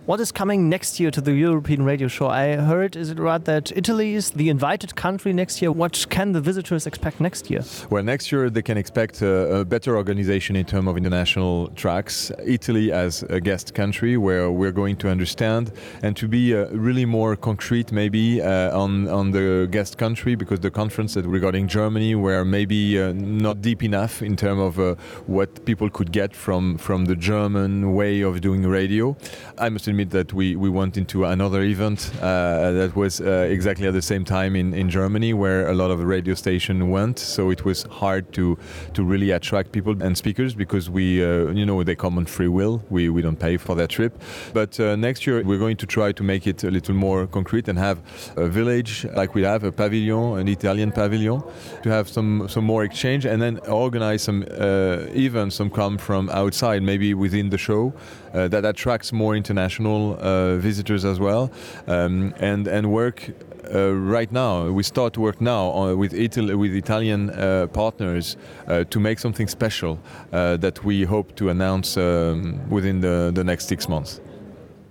What 0.08 0.22
is 0.22 0.32
coming 0.32 0.70
next 0.70 1.02
year 1.02 1.12
to 1.12 1.20
the 1.20 1.34
European 1.34 1.84
Radio 1.84 2.08
Show? 2.08 2.28
I 2.28 2.56
heard, 2.56 2.96
is 2.96 3.10
it 3.10 3.20
right 3.20 3.44
that 3.44 3.74
Italy 3.76 4.14
is 4.14 4.32
the 4.32 4.48
invited 4.48 4.96
country 4.96 5.34
next 5.34 5.62
year? 5.62 5.70
What 5.70 6.06
can 6.10 6.32
the 6.32 6.40
visitors 6.40 6.88
expect 6.88 7.20
next 7.20 7.52
year? 7.52 7.62
Well, 7.90 8.04
next 8.04 8.32
year 8.32 8.50
they 8.50 8.62
can 8.62 8.78
expect 8.78 9.22
a, 9.22 9.58
a 9.58 9.66
better 9.66 9.98
organization 9.98 10.56
in 10.56 10.66
terms 10.66 10.88
of 10.88 10.96
international 10.96 11.68
tracks. 11.76 12.32
Italy 12.46 12.90
as 12.90 13.24
a 13.24 13.42
guest 13.42 13.74
country, 13.74 14.16
where 14.16 14.50
we're 14.50 14.72
going 14.72 14.96
to 14.96 15.10
understand 15.10 15.74
and 16.02 16.16
to 16.16 16.26
be 16.30 16.56
uh, 16.56 16.68
really 16.68 17.04
more 17.04 17.36
concrete, 17.36 17.92
maybe 17.92 18.42
uh, 18.42 18.80
on 18.80 19.10
on 19.10 19.32
the 19.32 19.68
guest 19.70 19.98
country, 19.98 20.36
because 20.36 20.62
the 20.62 20.72
conference 20.72 21.16
that 21.16 21.26
regarding 21.26 21.68
Germany 21.68 22.16
were 22.16 22.46
maybe 22.46 22.98
uh, 22.98 23.12
not 23.12 23.62
deep 23.62 23.84
enough 23.84 24.22
in 24.22 24.38
terms 24.38 24.62
of 24.62 24.80
uh, 24.80 24.96
what 25.26 25.66
people 25.66 25.90
could 25.90 26.14
get 26.14 26.34
from 26.34 26.78
from 26.78 27.08
the 27.08 27.16
German 27.18 27.94
way 27.94 28.22
of 28.22 28.40
doing 28.40 28.66
radio. 28.66 29.14
I 29.58 29.68
must 29.68 29.86
admit 29.88 29.97
that 30.06 30.34
we, 30.34 30.56
we 30.56 30.70
went 30.70 30.98
into 30.98 31.26
another 31.26 31.62
event 31.62 32.12
uh, 32.22 32.72
that 32.72 32.96
was 32.96 33.22
uh, 33.22 33.48
exactly 33.50 33.88
at 33.88 33.94
the 33.94 34.02
same 34.02 34.24
time 34.24 34.56
in, 34.56 34.74
in 34.74 34.90
Germany 34.90 35.34
where 35.34 35.70
a 35.70 35.74
lot 35.74 35.92
of 35.92 36.04
radio 36.04 36.34
station 36.34 36.90
went. 36.90 37.20
So 37.20 37.50
it 37.50 37.66
was 37.66 37.84
hard 37.84 38.34
to 38.34 38.58
to 38.94 39.04
really 39.04 39.32
attract 39.32 39.72
people 39.72 40.02
and 40.02 40.18
speakers 40.18 40.54
because 40.54 40.90
we 40.90 41.24
uh, 41.24 41.52
you 41.52 41.66
know 41.66 41.84
they 41.84 41.96
come 41.96 42.18
on 42.18 42.26
free 42.26 42.48
will. 42.48 42.84
We, 42.90 43.10
we 43.10 43.22
don't 43.22 43.40
pay 43.40 43.58
for 43.58 43.76
their 43.76 43.88
trip. 43.88 44.14
But 44.54 44.80
uh, 44.80 44.96
next 44.96 45.26
year 45.28 45.44
we're 45.44 45.60
going 45.60 45.78
to 45.78 45.86
try 45.86 46.12
to 46.12 46.24
make 46.24 46.48
it 46.48 46.64
a 46.64 46.72
little 46.72 46.96
more 46.96 47.28
concrete 47.28 47.68
and 47.68 47.78
have 47.78 47.98
a 48.36 48.48
village 48.48 49.06
like 49.16 49.36
we 49.36 49.44
have 49.44 49.64
a 49.64 49.72
pavilion, 49.72 50.40
an 50.40 50.48
Italian 50.48 50.92
pavilion, 50.92 51.42
to 51.84 51.90
have 51.90 52.08
some 52.08 52.48
some 52.50 52.66
more 52.66 52.84
exchange 52.84 53.26
and 53.26 53.42
then 53.42 53.60
organize 53.68 54.24
some 54.24 54.44
uh, 54.44 55.00
events, 55.16 55.56
some 55.56 55.70
come 55.70 55.98
from 55.98 56.30
outside, 56.30 56.84
maybe 56.84 57.14
within 57.14 57.50
the 57.50 57.58
show 57.58 57.94
that 58.34 58.66
attracts 58.66 59.12
more 59.12 59.36
international 59.36 60.18
uh, 60.20 60.58
visitors 60.58 61.06
as 61.06 61.20
well, 61.20 61.52
um, 61.88 62.34
and 62.40 62.68
and 62.68 62.92
work 62.92 63.32
uh, 63.74 63.94
right 63.94 64.32
now. 64.32 64.70
We 64.70 64.84
start 64.84 65.18
work 65.18 65.42
now 65.42 65.70
on, 65.70 65.98
with, 65.98 66.14
Italy, 66.14 66.56
with 66.56 66.74
Italian 66.74 67.30
uh, 67.30 67.68
partners 67.68 68.38
uh, 68.68 68.84
to 68.86 69.00
make 69.00 69.20
something 69.20 69.48
special 69.48 70.00
that 70.32 70.84
we 70.84 71.04
hope 71.04 71.36
to 71.36 71.50
announce 71.50 71.98
um, 71.98 72.62
within 72.70 73.02
the, 73.02 73.32
the 73.34 73.44
next 73.44 73.68
six 73.68 73.88
months. 73.88 74.22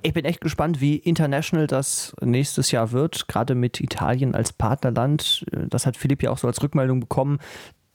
Ich 0.02 0.12
bin 0.12 0.24
echt 0.24 0.40
gespannt, 0.40 0.80
wie 0.80 0.96
international 0.98 1.66
das 1.66 2.14
nächstes 2.20 2.70
Jahr 2.70 2.92
wird, 2.92 3.26
gerade 3.26 3.56
mit 3.56 3.80
Italien 3.80 4.36
als 4.36 4.52
Partnerland. 4.52 5.44
Das 5.68 5.84
hat 5.84 5.96
Philipp 5.96 6.22
ja 6.22 6.30
auch 6.30 6.38
so 6.38 6.46
als 6.46 6.62
Rückmeldung 6.62 7.00
bekommen, 7.00 7.38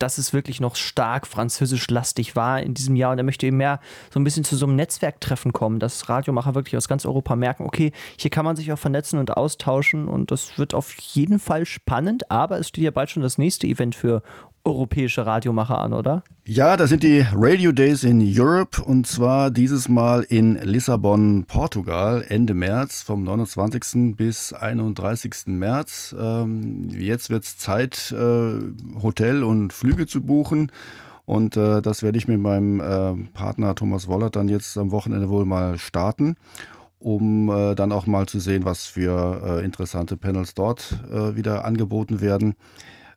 dass 0.01 0.17
es 0.17 0.33
wirklich 0.33 0.59
noch 0.59 0.75
stark 0.75 1.27
französisch-lastig 1.27 2.35
war 2.35 2.61
in 2.61 2.73
diesem 2.73 2.95
Jahr. 2.95 3.11
Und 3.11 3.17
er 3.19 3.23
möchte 3.23 3.45
eben 3.45 3.57
mehr 3.57 3.79
so 4.11 4.19
ein 4.19 4.23
bisschen 4.23 4.43
zu 4.43 4.55
so 4.55 4.65
einem 4.65 4.75
Netzwerktreffen 4.75 5.53
kommen, 5.53 5.79
dass 5.79 6.09
Radiomacher 6.09 6.55
wirklich 6.55 6.77
aus 6.77 6.87
ganz 6.87 7.05
Europa 7.05 7.35
merken, 7.35 7.65
okay, 7.65 7.91
hier 8.17 8.31
kann 8.31 8.45
man 8.45 8.55
sich 8.55 8.71
auch 8.71 8.79
vernetzen 8.79 9.19
und 9.19 9.35
austauschen 9.37 10.07
und 10.07 10.31
das 10.31 10.57
wird 10.57 10.73
auf 10.73 10.93
jeden 10.99 11.39
Fall 11.39 11.65
spannend, 11.65 12.31
aber 12.31 12.59
es 12.59 12.69
steht 12.69 12.83
ja 12.83 12.91
bald 12.91 13.09
schon 13.09 13.23
das 13.23 13.37
nächste 13.37 13.67
Event 13.67 13.95
für 13.95 14.23
europäische 14.63 15.25
Radiomacher 15.25 15.79
an, 15.79 15.93
oder? 15.93 16.23
Ja, 16.45 16.77
das 16.77 16.89
sind 16.89 17.03
die 17.03 17.25
Radio 17.33 17.71
Days 17.71 18.03
in 18.03 18.21
Europe 18.21 18.81
und 18.81 19.07
zwar 19.07 19.51
dieses 19.51 19.89
Mal 19.89 20.23
in 20.23 20.55
Lissabon, 20.55 21.45
Portugal, 21.45 22.25
Ende 22.27 22.53
März, 22.53 23.01
vom 23.01 23.23
29. 23.23 24.15
bis 24.15 24.53
31. 24.53 25.47
März. 25.47 26.15
Ähm, 26.19 26.89
jetzt 26.89 27.29
wird 27.29 27.43
es 27.43 27.57
Zeit, 27.57 28.11
äh, 28.11 29.01
Hotel 29.01 29.43
und 29.43 29.73
Flüge 29.73 30.07
zu 30.07 30.21
buchen. 30.21 30.71
Und 31.25 31.55
äh, 31.55 31.81
das 31.81 32.03
werde 32.03 32.17
ich 32.17 32.27
mit 32.27 32.39
meinem 32.39 32.79
äh, 32.79 33.29
Partner 33.33 33.75
Thomas 33.75 34.07
Wollert 34.07 34.35
dann 34.35 34.49
jetzt 34.49 34.77
am 34.77 34.91
Wochenende 34.91 35.29
wohl 35.29 35.45
mal 35.45 35.77
starten, 35.77 36.35
um 36.99 37.49
äh, 37.49 37.75
dann 37.75 37.91
auch 37.91 38.05
mal 38.05 38.27
zu 38.27 38.39
sehen, 38.39 38.65
was 38.65 38.85
für 38.85 39.41
äh, 39.61 39.65
interessante 39.65 40.17
Panels 40.17 40.53
dort 40.55 40.99
äh, 41.11 41.35
wieder 41.35 41.63
angeboten 41.65 42.21
werden. 42.21 42.55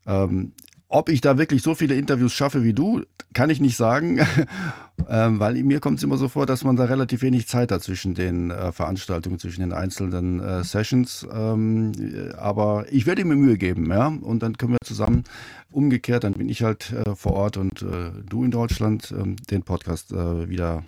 Ähm, 0.07 0.52
ob 0.88 1.09
ich 1.09 1.20
da 1.20 1.38
wirklich 1.38 1.62
so 1.62 1.75
viele 1.75 1.94
Interviews 1.94 2.33
schaffe 2.33 2.62
wie 2.62 2.73
du, 2.73 3.03
kann 3.33 3.51
ich 3.51 3.61
nicht 3.61 3.77
sagen, 3.77 4.20
ähm, 5.09 5.40
weil 5.40 5.55
mir 5.62 5.81
kommt 5.81 5.99
es 5.99 6.05
immer 6.05 6.16
so 6.16 6.29
vor, 6.29 6.47
dass 6.47 6.64
man 6.64 6.77
da 6.77 6.85
relativ 6.85 7.23
wenig 7.23 7.49
Zeit 7.49 7.73
hat 7.73 7.83
zwischen 7.83 8.14
den 8.14 8.51
äh, 8.51 8.73
Veranstaltungen, 8.73 9.38
zwischen 9.38 9.61
den 9.61 9.73
einzelnen 9.73 10.40
äh, 10.40 10.62
Sessions. 10.62 11.27
Ähm, 11.33 11.92
aber 12.37 12.87
ich 12.90 13.07
werde 13.07 13.25
mir 13.25 13.37
Mühe 13.37 13.59
geben, 13.59 13.90
ja, 13.90 14.07
und 14.07 14.42
dann 14.42 14.57
können 14.57 14.73
wir 14.73 14.79
zusammen 14.85 15.25
umgekehrt, 15.70 16.25
dann 16.25 16.35
bin 16.35 16.49
ich 16.49 16.62
halt 16.62 16.92
äh, 16.92 17.14
vor 17.16 17.33
Ort 17.33 17.57
und 17.57 17.83
äh, 17.83 18.11
du 18.29 18.44
in 18.44 18.51
Deutschland 18.51 19.12
ähm, 19.16 19.37
den 19.51 19.62
Podcast 19.62 20.12
äh, 20.12 20.49
wieder 20.49 20.85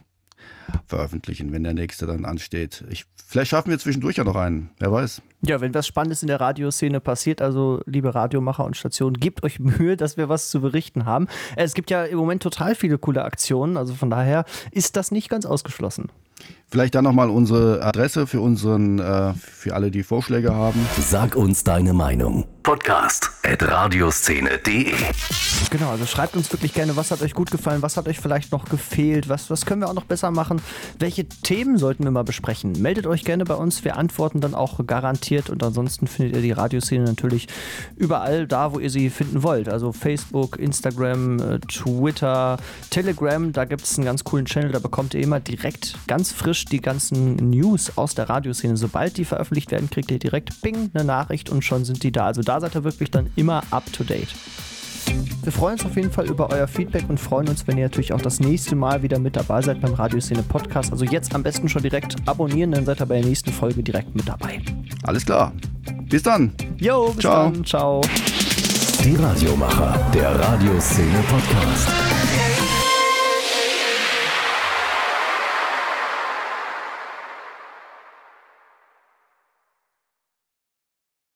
veröffentlichen, 0.87 1.53
wenn 1.53 1.65
der 1.65 1.75
nächste 1.75 2.07
dann 2.07 2.25
ansteht. 2.25 2.85
Ich, 2.91 3.07
vielleicht 3.27 3.51
schaffen 3.51 3.71
wir 3.71 3.79
zwischendurch 3.79 4.17
ja 4.17 4.25
noch 4.25 4.37
einen, 4.37 4.71
wer 4.79 4.93
weiß. 4.93 5.23
Ja, 5.47 5.61
wenn 5.61 5.73
was 5.75 5.87
Spannendes 5.87 6.23
in 6.23 6.27
der 6.27 6.41
Radioszene 6.41 6.99
passiert, 6.99 7.41
also 7.41 7.81
liebe 7.87 8.13
Radiomacher 8.17 8.65
und 8.65 8.77
Stationen, 8.77 9.15
gebt 9.15 9.45
euch 9.45 9.61
Mühe, 9.61 9.97
dass 9.97 10.17
wir 10.17 10.29
was 10.29 10.51
zu 10.51 10.61
berichten 10.61 11.05
haben. 11.05 11.29
Es 11.55 11.75
gibt 11.75 11.89
ja 11.91 12.05
im 12.05 12.19
Moment 12.19 12.43
total 12.43 12.75
viele 12.75 12.99
coole 12.99 13.25
Aktionen, 13.25 13.77
also 13.77 13.95
von 13.95 14.11
daher 14.11 14.45
ist 14.73 14.97
das 14.97 15.13
nicht 15.13 15.29
ganz 15.29 15.47
ausgeschlossen. 15.47 16.11
Vielleicht 16.69 16.97
dann 16.97 17.05
nochmal 17.05 17.31
unsere 17.31 17.81
Adresse 17.83 18.27
für 18.27 18.41
unseren, 18.41 18.99
äh, 18.99 19.35
für 19.35 19.75
alle, 19.75 19.93
die 19.93 20.03
Vorschläge 20.03 20.53
haben. 20.53 20.85
Sag 21.01 21.37
uns 21.37 21.63
deine 21.63 21.93
Meinung. 21.93 22.45
Podcast 22.65 23.31
at 23.45 23.63
radioszene.de 23.63 24.93
Genau, 25.71 25.91
also 25.91 26.07
schreibt 26.07 26.37
uns 26.37 26.51
wirklich 26.53 26.75
gerne, 26.75 26.97
was 26.97 27.13
hat 27.13 27.23
euch 27.23 27.35
gut 27.35 27.53
gefallen, 27.53 27.83
was 27.83 27.97
hat 27.97 28.09
euch 28.09 28.19
vielleicht 28.19 28.51
noch 28.51 28.65
gefehlt, 28.65 29.29
was, 29.29 29.51
was 29.51 29.65
können 29.65 29.83
wir 29.83 29.89
auch 29.89 29.95
noch 29.95 30.05
besser 30.07 30.33
machen, 30.33 30.61
welche 30.99 31.29
Themen 31.29 31.79
sollten 31.79 32.03
wir 32.03 32.11
mal 32.11 32.25
besprechen. 32.25 32.73
Meldet 32.81 33.07
euch 33.07 33.25
gerne 33.25 33.45
bei 33.45 33.55
uns, 33.55 33.85
wir 33.85 33.97
antworten 33.97 34.41
dann 34.41 34.55
auch 34.55 34.85
garantiert 34.85 35.36
und 35.51 35.62
ansonsten 35.62 36.07
findet 36.07 36.37
ihr 36.37 36.42
die 36.42 36.53
Radioszene 36.53 37.05
natürlich 37.05 37.49
überall 37.96 38.46
da, 38.46 38.72
wo 38.72 38.79
ihr 38.79 38.90
sie 38.90 39.11
finden 39.11 39.42
wollt. 39.42 39.68
Also 39.68 39.92
Facebook, 39.92 40.59
Instagram, 40.59 41.38
äh, 41.38 41.59
Twitter, 41.61 42.59
Telegram, 42.90 43.53
da 43.53 43.64
gibt 43.64 43.83
es 43.83 43.96
einen 43.99 44.05
ganz 44.05 44.25
coolen 44.25 44.46
Channel, 44.46 44.72
da 44.72 44.79
bekommt 44.79 45.14
ihr 45.14 45.22
immer 45.22 45.40
direkt 45.40 45.99
ganz 46.07 46.33
frisch 46.33 46.64
die 46.64 46.81
ganzen 46.81 47.37
News 47.37 47.92
aus 47.96 48.14
der 48.14 48.29
Radioszene. 48.29 48.77
Sobald 48.77 49.16
die 49.16 49.25
veröffentlicht 49.25 49.70
werden, 49.70 49.90
kriegt 49.90 50.11
ihr 50.11 50.18
direkt 50.18 50.61
Bing 50.62 50.90
eine 50.94 51.05
Nachricht 51.05 51.51
und 51.51 51.64
schon 51.64 51.85
sind 51.85 52.03
die 52.03 52.12
da. 52.12 52.27
Also 52.27 52.42
da 52.42 52.61
seid 52.61 52.75
ihr 52.75 52.85
wirklich 52.85 53.11
dann 53.11 53.31
immer 53.37 53.62
up 53.70 53.92
to 53.92 54.05
date. 54.05 54.35
Wir 55.42 55.53
freuen 55.53 55.75
uns 55.75 55.85
auf 55.85 55.95
jeden 55.95 56.11
Fall 56.11 56.27
über 56.27 56.51
euer 56.51 56.66
Feedback 56.66 57.05
und 57.09 57.21
freuen 57.21 57.49
uns, 57.49 57.66
wenn 57.66 57.79
ihr 57.79 57.85
natürlich 57.85 58.12
auch 58.12 58.21
das 58.21 58.40
nächste 58.40 58.75
Mal 58.75 59.03
wieder 59.03 59.19
mit 59.19 59.37
dabei 59.37 59.62
seid 59.62 59.81
beim 59.81 59.95
Radioszene 59.95 60.42
Podcast. 60.42 60.90
Also 60.90 61.05
jetzt 61.05 61.35
am 61.35 61.42
besten 61.42 61.69
schon 61.69 61.83
direkt 61.83 62.16
abonnieren, 62.27 62.73
dann 62.73 62.85
seid 62.85 63.01
ihr 63.01 63.07
bei 63.07 63.21
der 63.21 63.27
nächsten 63.27 63.53
Folge 63.53 63.83
direkt 63.83 64.14
mit 64.14 64.29
dabei. 64.29 64.61
Alles 65.05 65.25
klar. 65.25 65.53
Bis 66.09 66.23
dann. 66.23 66.53
Jo, 66.79 67.11
bis 67.11 67.23
Ciao. 67.23 67.51
dann. 67.51 67.64
Ciao. 67.64 68.01
Die 69.05 69.14
Radiomacher, 69.14 70.01
der 70.12 70.38
Radioszene 70.38 71.23
Podcast. 71.29 72.15